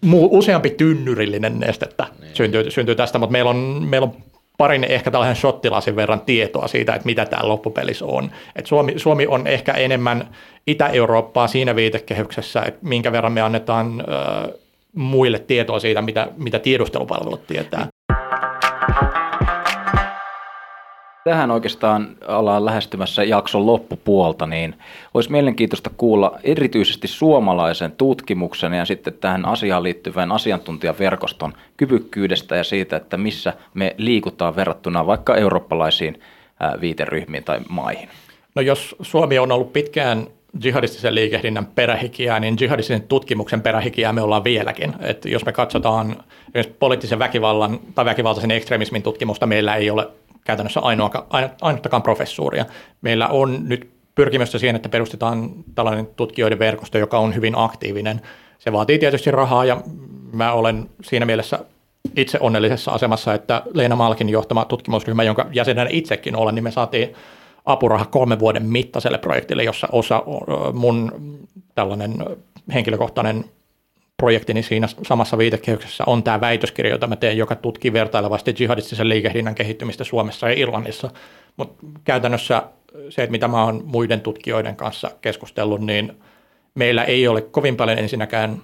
muu, 0.00 0.38
useampi 0.38 0.70
tynnyrillinen 0.70 1.60
nestettä 1.60 2.06
niin. 2.20 2.36
syntyy, 2.36 2.70
syntyy 2.70 2.94
tästä, 2.94 3.18
mutta 3.18 3.32
meillä 3.32 3.50
on, 3.50 3.86
meillä 3.88 4.04
on 4.04 4.16
parin 4.58 4.84
ehkä 4.84 5.10
tällaisen 5.10 5.36
shottilasin 5.36 5.96
verran 5.96 6.20
tietoa 6.20 6.68
siitä, 6.68 6.94
että 6.94 7.06
mitä 7.06 7.26
tämä 7.26 7.48
loppupelissä 7.48 8.04
on. 8.04 8.30
Et 8.56 8.66
Suomi, 8.66 8.94
Suomi 8.96 9.26
on 9.26 9.46
ehkä 9.46 9.72
enemmän 9.72 10.28
Itä-Eurooppaa 10.66 11.46
siinä 11.46 11.76
viitekehyksessä, 11.76 12.62
että 12.62 12.80
minkä 12.82 13.12
verran 13.12 13.32
me 13.32 13.40
annetaan 13.40 14.00
ö, 14.00 14.58
muille 14.94 15.38
tietoa 15.38 15.80
siitä, 15.80 16.02
mitä, 16.02 16.28
mitä 16.36 16.58
tiedustelupalvelut 16.58 17.46
tietää. 17.46 17.86
Tähän 21.24 21.50
oikeastaan 21.50 22.16
ollaan 22.28 22.64
lähestymässä 22.64 23.24
jakson 23.24 23.66
loppupuolta, 23.66 24.46
niin 24.46 24.74
olisi 25.14 25.30
mielenkiintoista 25.30 25.90
kuulla 25.96 26.38
erityisesti 26.44 27.08
suomalaisen 27.08 27.92
tutkimuksen 27.92 28.72
ja 28.72 28.84
sitten 28.84 29.14
tähän 29.14 29.44
asiaan 29.44 29.82
liittyvän 29.82 30.32
asiantuntijaverkoston 30.32 31.52
kyvykkyydestä 31.76 32.56
ja 32.56 32.64
siitä, 32.64 32.96
että 32.96 33.16
missä 33.16 33.52
me 33.74 33.94
liikutaan 33.98 34.56
verrattuna 34.56 35.06
vaikka 35.06 35.36
eurooppalaisiin 35.36 36.20
viiteryhmiin 36.80 37.44
tai 37.44 37.60
maihin. 37.68 38.08
No 38.54 38.62
jos 38.62 38.96
Suomi 39.02 39.38
on 39.38 39.52
ollut 39.52 39.72
pitkään 39.72 40.26
jihadistisen 40.64 41.14
liikehdinnän 41.14 41.66
perähikiä, 41.66 42.40
niin 42.40 42.56
jihadistisen 42.60 43.02
tutkimuksen 43.02 43.62
perähikiä 43.62 44.12
me 44.12 44.22
ollaan 44.22 44.44
vieläkin. 44.44 44.94
Et 45.00 45.24
jos 45.24 45.44
me 45.46 45.52
katsotaan 45.52 46.16
poliittisen 46.78 47.18
väkivallan 47.18 47.80
tai 47.94 48.04
väkivaltaisen 48.04 48.50
ekstremismin 48.50 49.02
tutkimusta, 49.02 49.46
meillä 49.46 49.76
ei 49.76 49.90
ole 49.90 50.08
käytännössä 50.50 50.80
ainoa, 50.80 51.26
ainuttakaan 51.60 52.02
professuuria. 52.02 52.64
Meillä 53.02 53.28
on 53.28 53.68
nyt 53.68 53.90
pyrkimystä 54.14 54.58
siihen, 54.58 54.76
että 54.76 54.88
perustetaan 54.88 55.50
tällainen 55.74 56.06
tutkijoiden 56.16 56.58
verkosto, 56.58 56.98
joka 56.98 57.18
on 57.18 57.34
hyvin 57.34 57.54
aktiivinen. 57.56 58.20
Se 58.58 58.72
vaatii 58.72 58.98
tietysti 58.98 59.30
rahaa 59.30 59.64
ja 59.64 59.80
mä 60.32 60.52
olen 60.52 60.90
siinä 61.02 61.26
mielessä 61.26 61.58
itse 62.16 62.38
onnellisessa 62.40 62.90
asemassa, 62.90 63.34
että 63.34 63.62
Leena 63.74 63.96
Malkin 63.96 64.28
johtama 64.28 64.64
tutkimusryhmä, 64.64 65.22
jonka 65.22 65.46
jäsenenä 65.52 65.90
itsekin 65.92 66.36
olen, 66.36 66.54
niin 66.54 66.64
me 66.64 66.70
saatiin 66.70 67.14
apuraha 67.64 68.04
kolmen 68.04 68.38
vuoden 68.38 68.66
mittaiselle 68.66 69.18
projektille, 69.18 69.64
jossa 69.64 69.88
osa 69.92 70.22
mun 70.72 71.12
tällainen 71.74 72.14
henkilökohtainen 72.74 73.44
projektini 74.20 74.62
siinä 74.62 74.88
samassa 75.06 75.38
viitekehyksessä 75.38 76.04
on 76.06 76.22
tämä 76.22 76.40
väitöskirja, 76.40 76.92
jota 76.92 77.06
mä 77.06 77.16
teen, 77.16 77.38
joka 77.38 77.54
tutkii 77.54 77.92
vertailevasti 77.92 78.54
jihadistisen 78.58 79.08
liikehdinnän 79.08 79.54
kehittymistä 79.54 80.04
Suomessa 80.04 80.48
ja 80.48 80.54
Irlannissa. 80.58 81.10
Mutta 81.56 81.86
käytännössä 82.04 82.62
se, 83.08 83.22
että 83.22 83.30
mitä 83.30 83.48
mä 83.48 83.64
oon 83.64 83.82
muiden 83.84 84.20
tutkijoiden 84.20 84.76
kanssa 84.76 85.10
keskustellut, 85.20 85.80
niin 85.80 86.12
meillä 86.74 87.04
ei 87.04 87.28
ole 87.28 87.40
kovin 87.40 87.76
paljon 87.76 87.98
ensinnäkään 87.98 88.62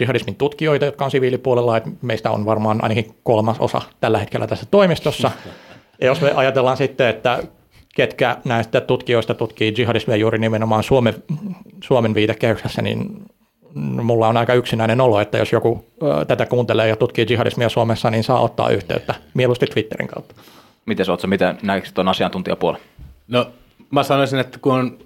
jihadismin 0.00 0.34
tutkijoita, 0.34 0.84
jotka 0.84 1.04
on 1.04 1.10
siviilipuolella, 1.10 1.76
että 1.76 1.90
meistä 2.02 2.30
on 2.30 2.46
varmaan 2.46 2.82
ainakin 2.82 3.14
kolmas 3.22 3.56
osa 3.60 3.82
tällä 4.00 4.18
hetkellä 4.18 4.46
tässä 4.46 4.66
toimistossa. 4.70 5.30
Ja 6.00 6.06
jos 6.06 6.20
me 6.20 6.32
ajatellaan 6.32 6.76
sitten, 6.76 7.08
että 7.08 7.42
ketkä 7.94 8.36
näistä 8.44 8.80
tutkijoista 8.80 9.34
tutkii 9.34 9.74
jihadismia 9.78 10.16
juuri 10.16 10.38
nimenomaan 10.38 10.82
Suomen, 10.82 11.14
Suomen 11.80 12.14
viitekehyksessä, 12.14 12.82
niin 12.82 13.22
mulla 13.74 14.28
on 14.28 14.36
aika 14.36 14.54
yksinäinen 14.54 15.00
olo, 15.00 15.20
että 15.20 15.38
jos 15.38 15.52
joku 15.52 15.84
ö, 16.02 16.24
tätä 16.24 16.46
kuuntelee 16.46 16.88
ja 16.88 16.96
tutkii 16.96 17.26
jihadismia 17.30 17.68
Suomessa, 17.68 18.10
niin 18.10 18.24
saa 18.24 18.40
ottaa 18.40 18.70
yhteyttä, 18.70 19.14
mieluusti 19.34 19.66
Twitterin 19.66 20.08
kautta. 20.08 20.34
Miten 20.86 21.06
sä 21.06 21.26
miten 21.26 21.58
näikö 21.62 21.88
tuon 21.94 22.08
asiantuntijapuolen? 22.08 22.80
No 23.28 23.52
mä 23.90 24.02
sanoisin, 24.02 24.38
että 24.38 24.58
kun 24.58 24.74
on, 24.74 24.98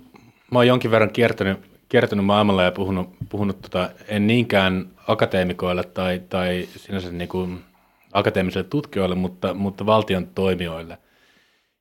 mä 0.50 0.58
oon 0.58 0.66
jonkin 0.66 0.90
verran 0.90 1.10
kiertänyt, 1.10 1.58
kiertänyt 1.88 2.24
maailmalla 2.24 2.62
ja 2.62 2.72
puhunut, 2.72 3.08
puhunut 3.28 3.62
tota, 3.62 3.90
en 4.08 4.26
niinkään 4.26 4.86
akateemikoille 5.08 5.84
tai, 5.84 6.22
tai 6.28 6.68
sinänsä 6.76 7.12
niin 7.12 7.28
kuin 7.28 7.64
akateemisille 8.12 8.64
tutkijoille, 8.64 9.14
mutta, 9.14 9.54
mutta 9.54 9.86
valtion 9.86 10.26
toimijoille, 10.26 10.98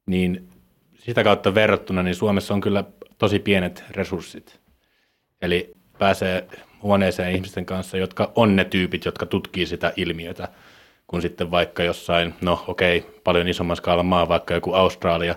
niin 0.06 0.50
sitä 1.00 1.24
kautta 1.24 1.56
verrattuna, 1.56 2.04
niin 2.04 2.16
Suomessa 2.16 2.54
on 2.54 2.62
kyllä 2.62 2.84
tosi 3.18 3.40
pienet 3.40 3.84
resurssit. 3.90 4.60
Eli 5.42 5.74
pääsee 6.00 6.48
huoneeseen 6.84 7.36
ihmisten 7.36 7.66
kanssa, 7.66 7.98
jotka 7.98 8.32
on 8.36 8.56
ne 8.56 8.66
tyypit, 8.66 9.06
jotka 9.06 9.26
tutkii 9.26 9.66
sitä 9.66 9.94
ilmiötä, 9.96 10.48
kun 11.08 11.22
sitten 11.22 11.52
vaikka 11.52 11.84
jossain, 11.84 12.34
no 12.42 12.64
okei, 12.68 12.98
okay, 12.98 13.12
paljon 13.24 13.48
isomman 13.48 13.78
skaalan 13.78 14.06
maa, 14.06 14.28
vaikka 14.28 14.54
joku 14.54 14.74
Australia, 14.74 15.36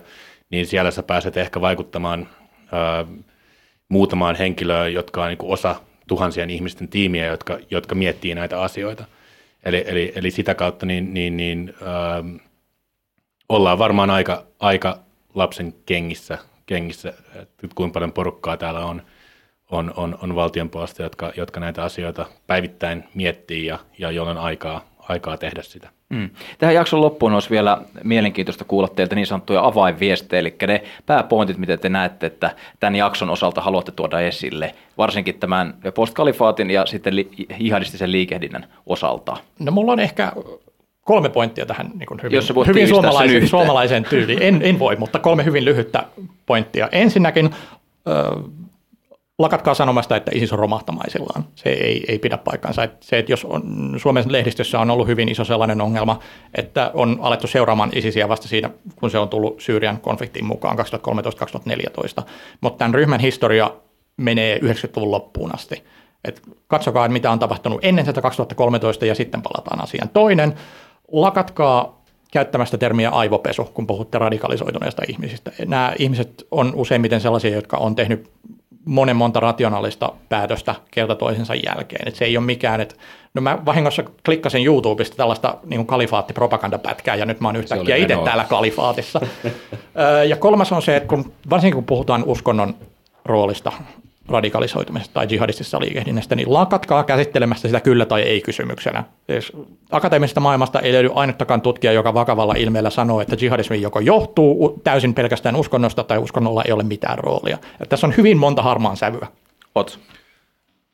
niin 0.49 0.65
siellä 0.65 0.91
sä 0.91 1.03
pääset 1.03 1.37
ehkä 1.37 1.61
vaikuttamaan 1.61 2.29
ää, 2.71 3.05
muutamaan 3.89 4.35
henkilöön, 4.35 4.93
jotka 4.93 5.23
on 5.23 5.27
niin 5.27 5.37
osa 5.41 5.75
tuhansien 6.07 6.49
ihmisten 6.49 6.87
tiimiä, 6.87 7.25
jotka, 7.25 7.59
jotka 7.71 7.95
miettii 7.95 8.35
näitä 8.35 8.61
asioita. 8.61 9.05
Eli, 9.63 9.83
eli, 9.87 10.13
eli 10.15 10.31
sitä 10.31 10.55
kautta 10.55 10.85
niin, 10.85 11.13
niin, 11.13 11.37
niin 11.37 11.73
ää, 11.81 12.23
ollaan 13.49 13.79
varmaan 13.79 14.09
aika, 14.09 14.43
aika 14.59 14.99
lapsen 15.35 15.73
kengissä, 15.85 16.37
kengissä 16.65 17.13
että 17.35 17.67
kuinka 17.75 17.93
paljon 17.93 18.11
porukkaa 18.11 18.57
täällä 18.57 18.85
on– 18.85 19.01
on, 19.71 19.93
on, 19.97 20.17
on 20.21 20.35
valtion 20.35 20.69
puolesta, 20.69 21.03
jotka, 21.03 21.31
jotka 21.37 21.59
näitä 21.59 21.83
asioita 21.83 22.25
päivittäin 22.47 23.03
miettii 23.13 23.65
ja, 23.65 23.79
ja 23.97 24.11
joilla 24.11 24.31
on 24.31 24.37
aikaa, 24.37 24.85
aikaa 25.09 25.37
tehdä 25.37 25.61
sitä. 25.61 25.89
Mm. 26.09 26.29
Tähän 26.57 26.75
jakson 26.75 27.01
loppuun 27.01 27.33
olisi 27.33 27.49
vielä 27.49 27.77
mielenkiintoista 28.03 28.65
kuulla 28.65 28.87
teiltä 28.87 29.15
niin 29.15 29.27
sanottuja 29.27 29.65
avainviestejä, 29.65 30.39
eli 30.39 30.55
ne 30.67 30.83
pääpointit, 31.05 31.57
mitä 31.57 31.77
te 31.77 31.89
näette, 31.89 32.25
että 32.25 32.55
tämän 32.79 32.95
jakson 32.95 33.29
osalta 33.29 33.61
haluatte 33.61 33.91
tuoda 33.91 34.19
esille, 34.19 34.75
varsinkin 34.97 35.39
tämän 35.39 35.73
postkalifaatin 35.95 36.71
ja 36.71 36.85
sitten 36.85 37.15
li- 37.15 37.29
jihadistisen 37.59 38.11
liikehdinnän 38.11 38.67
osalta. 38.85 39.37
No 39.59 39.71
mulla 39.71 39.91
on 39.91 39.99
ehkä 39.99 40.31
kolme 41.01 41.29
pointtia 41.29 41.65
tähän 41.65 41.91
niin 41.95 42.07
kuin 42.07 42.19
hyvin, 42.23 42.41
hyvin 42.67 42.87
suomalaisen, 42.87 43.47
suomalaiseen 43.47 44.05
tyyliin. 44.09 44.41
En, 44.41 44.61
en 44.63 44.79
voi, 44.79 44.95
mutta 44.95 45.19
kolme 45.19 45.45
hyvin 45.45 45.65
lyhyttä 45.65 46.03
pointtia. 46.45 46.89
Ensinnäkin 46.91 47.55
lakatkaa 49.39 49.73
sanomasta, 49.73 50.15
että 50.15 50.31
ISIS 50.35 50.53
on 50.53 50.59
romahtamaisillaan. 50.59 51.45
Se 51.55 51.69
ei, 51.69 52.05
ei 52.07 52.19
pidä 52.19 52.37
paikkansa. 52.37 52.87
se, 53.01 53.19
että 53.19 53.31
jos 53.31 53.45
on, 53.45 53.93
Suomen 53.97 54.23
lehdistössä 54.27 54.79
on 54.79 54.91
ollut 54.91 55.07
hyvin 55.07 55.29
iso 55.29 55.43
sellainen 55.43 55.81
ongelma, 55.81 56.19
että 56.55 56.91
on 56.93 57.17
alettu 57.21 57.47
seuraamaan 57.47 57.91
ISISiä 57.95 58.29
vasta 58.29 58.47
siinä, 58.47 58.69
kun 58.95 59.11
se 59.11 59.17
on 59.17 59.29
tullut 59.29 59.61
Syyrian 59.61 59.99
konfliktiin 59.99 60.45
mukaan 60.45 60.77
2013-2014. 60.79 62.23
Mutta 62.61 62.77
tämän 62.77 62.95
ryhmän 62.95 63.19
historia 63.19 63.71
menee 64.17 64.57
90-luvun 64.57 65.11
loppuun 65.11 65.55
asti. 65.55 65.83
Et 66.25 66.41
katsokaa, 66.67 67.07
mitä 67.07 67.31
on 67.31 67.39
tapahtunut 67.39 67.79
ennen 67.85 68.05
tätä 68.05 68.21
2013 68.21 69.05
ja 69.05 69.15
sitten 69.15 69.41
palataan 69.41 69.83
asiaan. 69.83 70.09
Toinen, 70.09 70.53
lakatkaa 71.11 72.05
käyttämästä 72.31 72.77
termiä 72.77 73.09
aivopesu, 73.09 73.63
kun 73.63 73.87
puhutte 73.87 74.17
radikalisoituneista 74.17 75.01
ihmisistä. 75.07 75.51
Nämä 75.65 75.93
ihmiset 75.99 76.47
on 76.51 76.75
useimmiten 76.75 77.21
sellaisia, 77.21 77.55
jotka 77.55 77.77
on 77.77 77.95
tehnyt 77.95 78.31
monen 78.85 79.15
monta 79.15 79.39
rationaalista 79.39 80.13
päätöstä 80.29 80.75
kerta 80.91 81.15
toisensa 81.15 81.55
jälkeen. 81.55 82.07
Et 82.07 82.15
se 82.15 82.25
ei 82.25 82.37
ole 82.37 82.45
mikään, 82.45 82.81
että 82.81 82.95
no 83.33 83.41
mä 83.41 83.59
vahingossa 83.65 84.03
klikkasin 84.25 84.65
YouTubesta 84.65 85.17
tällaista 85.17 85.57
niin 85.65 85.85
kalifaattipropagandapätkää 85.85 87.15
ja 87.15 87.25
nyt 87.25 87.39
mä 87.39 87.47
oon 87.47 87.55
yhtäkkiä 87.55 87.95
itse 87.95 88.17
täällä 88.25 88.43
kalifaatissa. 88.43 89.21
ja 90.27 90.35
kolmas 90.35 90.71
on 90.71 90.81
se, 90.81 90.95
että 90.95 91.09
kun, 91.09 91.33
varsinkin 91.49 91.75
kun 91.75 91.85
puhutaan 91.85 92.23
uskonnon 92.25 92.75
roolista 93.25 93.71
radikalisoitumisesta 94.29 95.13
tai 95.13 95.27
jihadistisesta 95.29 95.79
liikehdinnästä, 95.79 96.35
niin 96.35 96.53
lakatkaa 96.53 97.03
käsittelemästä 97.03 97.67
sitä 97.67 97.79
kyllä 97.79 98.05
tai 98.05 98.21
ei 98.21 98.41
kysymyksenä. 98.41 99.03
Siis 99.31 99.51
akateemisesta 99.91 100.39
maailmasta 100.39 100.79
ei 100.79 100.93
löydy 100.93 101.09
ainuttakaan 101.13 101.61
tutkija, 101.61 101.93
joka 101.93 102.13
vakavalla 102.13 102.53
ilmeellä 102.57 102.89
sanoo, 102.89 103.21
että 103.21 103.35
jihadismi 103.41 103.81
joko 103.81 103.99
johtuu 103.99 104.81
täysin 104.83 105.13
pelkästään 105.13 105.55
uskonnosta 105.55 106.03
tai 106.03 106.17
uskonnolla 106.17 106.63
ei 106.63 106.71
ole 106.71 106.83
mitään 106.83 107.17
roolia. 107.17 107.57
Ja 107.79 107.85
tässä 107.85 108.07
on 108.07 108.13
hyvin 108.17 108.37
monta 108.37 108.61
harmaan 108.61 108.97
sävyä. 108.97 109.27
Ots. 109.75 109.99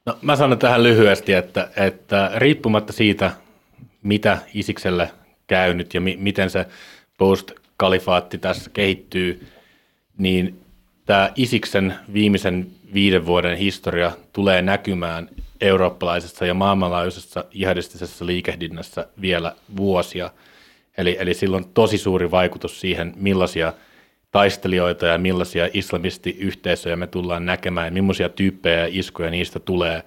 No, 0.06 0.18
mä 0.22 0.36
sanon 0.36 0.60
tähän 0.60 0.84
lyhyesti, 0.84 1.34
että, 1.34 1.70
että 1.76 2.32
riippumatta 2.36 2.94
siitä, 2.94 3.32
mitä 4.04 4.38
Isikselle 4.54 5.12
käynyt 5.48 5.94
ja 5.94 6.02
mi- 6.02 6.18
miten 6.20 6.50
se 6.50 6.66
post-kalifaatti 7.18 8.38
tässä 8.38 8.70
kehittyy, 8.74 9.48
niin 10.18 10.61
tämä 11.12 11.32
Isiksen 11.36 11.96
viimeisen 12.14 12.68
viiden 12.94 13.26
vuoden 13.26 13.58
historia 13.58 14.12
tulee 14.34 14.62
näkymään 14.62 15.30
eurooppalaisessa 15.62 16.46
ja 16.46 16.54
maailmanlaajuisessa 16.54 17.46
jihadistisessa 17.52 18.26
liikehdinnässä 18.26 19.08
vielä 19.22 19.56
vuosia. 19.78 20.30
Eli, 20.98 21.18
eli 21.20 21.34
sillä 21.34 21.58
on 21.58 21.66
tosi 21.74 21.98
suuri 21.98 22.32
vaikutus 22.32 22.82
siihen, 22.82 23.14
millaisia 23.16 23.74
taistelijoita 24.32 25.06
ja 25.06 25.18
millaisia 25.18 25.70
islamistiyhteisöjä 25.74 26.96
me 26.96 27.08
tullaan 27.08 27.46
näkemään 27.46 27.88
ja 27.88 27.92
millaisia 27.92 28.30
tyyppejä 28.30 28.80
ja 28.80 28.88
iskuja 28.92 29.32
niistä 29.32 29.60
tulee 29.60 30.04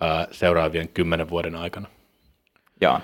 ää, 0.00 0.28
seuraavien 0.30 0.88
kymmenen 0.88 1.30
vuoden 1.30 1.54
aikana. 1.54 1.88
Ja. 2.80 3.00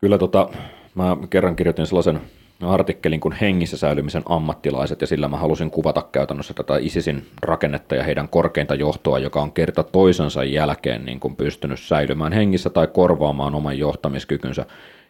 Kyllä 0.00 0.18
tota, 0.18 0.48
mä 0.94 1.16
kerran 1.30 1.56
kirjoitin 1.56 1.86
sellaisen 1.86 2.20
artikkelin 2.62 3.20
kuin 3.20 3.34
hengissä 3.40 3.76
säilymisen 3.76 4.22
ammattilaiset, 4.26 5.00
ja 5.00 5.06
sillä 5.06 5.28
mä 5.28 5.36
halusin 5.36 5.70
kuvata 5.70 6.02
käytännössä 6.12 6.54
tätä 6.54 6.76
ISISin 6.76 7.26
rakennetta 7.42 7.94
ja 7.94 8.02
heidän 8.02 8.28
korkeinta 8.28 8.74
johtoa, 8.74 9.18
joka 9.18 9.42
on 9.42 9.52
kerta 9.52 9.82
toisensa 9.82 10.44
jälkeen 10.44 11.04
niin 11.04 11.20
kuin 11.20 11.36
pystynyt 11.36 11.80
säilymään 11.80 12.32
hengissä 12.32 12.70
tai 12.70 12.86
korvaamaan 12.86 13.54
oman 13.54 13.78
johtamiskykynsä. 13.78 14.66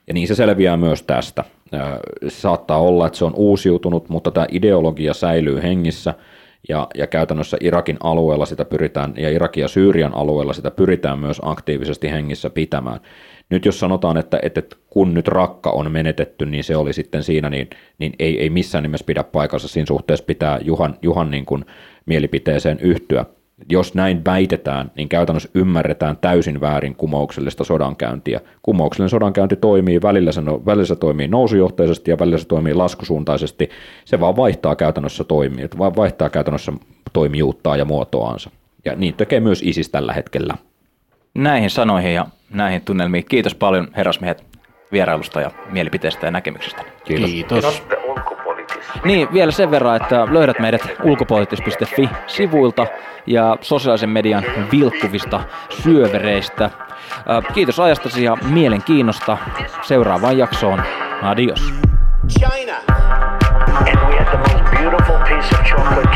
Ja 0.07 0.15
niin 0.15 0.29
se 0.29 0.35
selviää 0.35 0.77
myös 0.77 1.03
tästä. 1.03 1.45
Saattaa 2.29 2.79
olla, 2.79 3.07
että 3.07 3.19
se 3.19 3.25
on 3.25 3.35
uusiutunut, 3.35 4.09
mutta 4.09 4.31
tämä 4.31 4.47
ideologia 4.51 5.15
säilyy 5.15 5.63
hengissä, 5.63 6.15
ja, 6.69 6.89
ja 6.95 7.07
käytännössä 7.07 7.57
Irakin 7.61 7.97
alueella 8.03 8.47
sitä 8.47 8.65
pyritään, 8.65 9.15
ja 9.17 9.31
Irakin 9.31 9.63
ja 9.63 9.69
Syyrian 9.69 10.15
alueella 10.15 10.53
sitä 10.53 10.71
pyritään 10.71 11.19
myös 11.19 11.41
aktiivisesti 11.45 12.11
hengissä 12.11 12.51
pitämään. 12.51 13.01
Nyt 13.51 13.65
jos 13.65 13.81
sanotaan, 13.81 14.17
että, 14.17 14.39
että 14.43 14.63
kun 14.91 15.15
nyt 15.15 15.29
rakka 15.29 15.71
on 15.71 15.93
menetetty, 15.93 16.47
niin 16.47 16.65
se 16.65 16.77
oli 16.77 16.93
sitten 16.93 17.23
siinä, 17.23 17.51
niin, 17.51 17.71
niin 17.99 18.13
ei, 18.19 18.41
ei 18.41 18.51
missään 18.51 18.83
nimessä 18.83 19.07
pidä 19.07 19.25
paikassa. 19.25 19.69
Siinä 19.69 19.87
suhteessa 19.87 20.25
pitää 20.25 20.59
Juhan, 20.63 20.95
Juhan 21.03 21.31
niin 21.31 21.47
kuin 21.47 21.65
mielipiteeseen 22.07 22.79
yhtyä. 22.81 23.25
Jos 23.69 23.95
näin 23.95 24.25
väitetään, 24.25 24.91
niin 24.97 25.09
käytännössä 25.09 25.49
ymmärretään 25.55 26.17
täysin 26.17 26.61
väärin 26.61 26.95
kumouksellista 26.95 27.65
sodankäyntiä. 27.65 28.41
Kumouksellinen 28.63 29.11
sodankäynti 29.11 29.57
toimii, 29.57 30.03
välillä 30.03 30.33
se, 30.33 30.41
no, 30.41 30.63
välillä 30.67 30.87
se 30.87 30.97
toimii 30.97 31.29
nousujohteisesti 31.29 32.11
ja 32.11 32.19
välillä 32.19 32.39
se 32.39 32.47
toimii 32.47 32.75
laskusuuntaisesti. 32.75 33.71
Se 34.05 34.21
vaan 34.21 34.37
vaihtaa 34.37 34.77
käytännössä 34.77 35.25
toimia, 35.25 35.69
vaihtaa 35.79 36.31
käytännössä 36.31 36.73
toimijuuttaa 37.13 37.77
ja 37.77 37.85
muotoansa. 37.85 38.51
Ja 38.85 38.97
niin 38.97 39.15
tekee 39.15 39.41
myös 39.41 39.63
ISIS 39.63 39.89
tällä 39.89 40.13
hetkellä. 40.13 40.55
Näihin 41.35 41.71
sanoihin 41.71 42.15
ja 42.15 42.27
näihin 42.51 42.83
tunnelmiin 42.83 43.25
kiitos 43.25 43.55
paljon 43.55 43.89
herrasmiehet 43.97 44.45
vierailusta 44.93 45.41
ja 45.41 45.51
mielipiteestä 45.71 46.27
ja 46.27 46.31
näkemyksestä. 46.31 46.83
Kiitos. 47.05 47.31
Kiitos. 47.31 47.83
Niin, 49.05 49.29
vielä 49.33 49.53
sen 49.53 49.71
verran, 49.71 49.97
että 49.97 50.27
löydät 50.31 50.59
meidät 50.59 50.89
ulkopoliittis.fi-sivuilta 51.03 52.87
ja 53.27 53.57
sosiaalisen 53.61 54.09
median 54.11 54.45
vilkkuvista 54.73 55.41
syövereistä. 55.83 56.71
Kiitos 57.55 57.81
ajastasi 57.81 58.25
ja 58.25 58.37
mielenkiinnosta. 58.51 59.39
Seuraavaan 59.83 60.39
jaksoon. 60.39 60.83
Adios. 61.23 61.75
China. 62.39 62.77
And 63.69 63.99
we 64.09 64.17
had 64.19 64.27
the 64.31 64.39
most 64.39 64.65
beautiful 64.71 65.19
piece 65.19 65.55
of 65.55 65.63
chocolate 65.65 66.10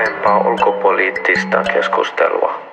Parempaa 0.00 0.38
ulkopoliittista 0.48 1.64
keskustelua. 1.74 2.69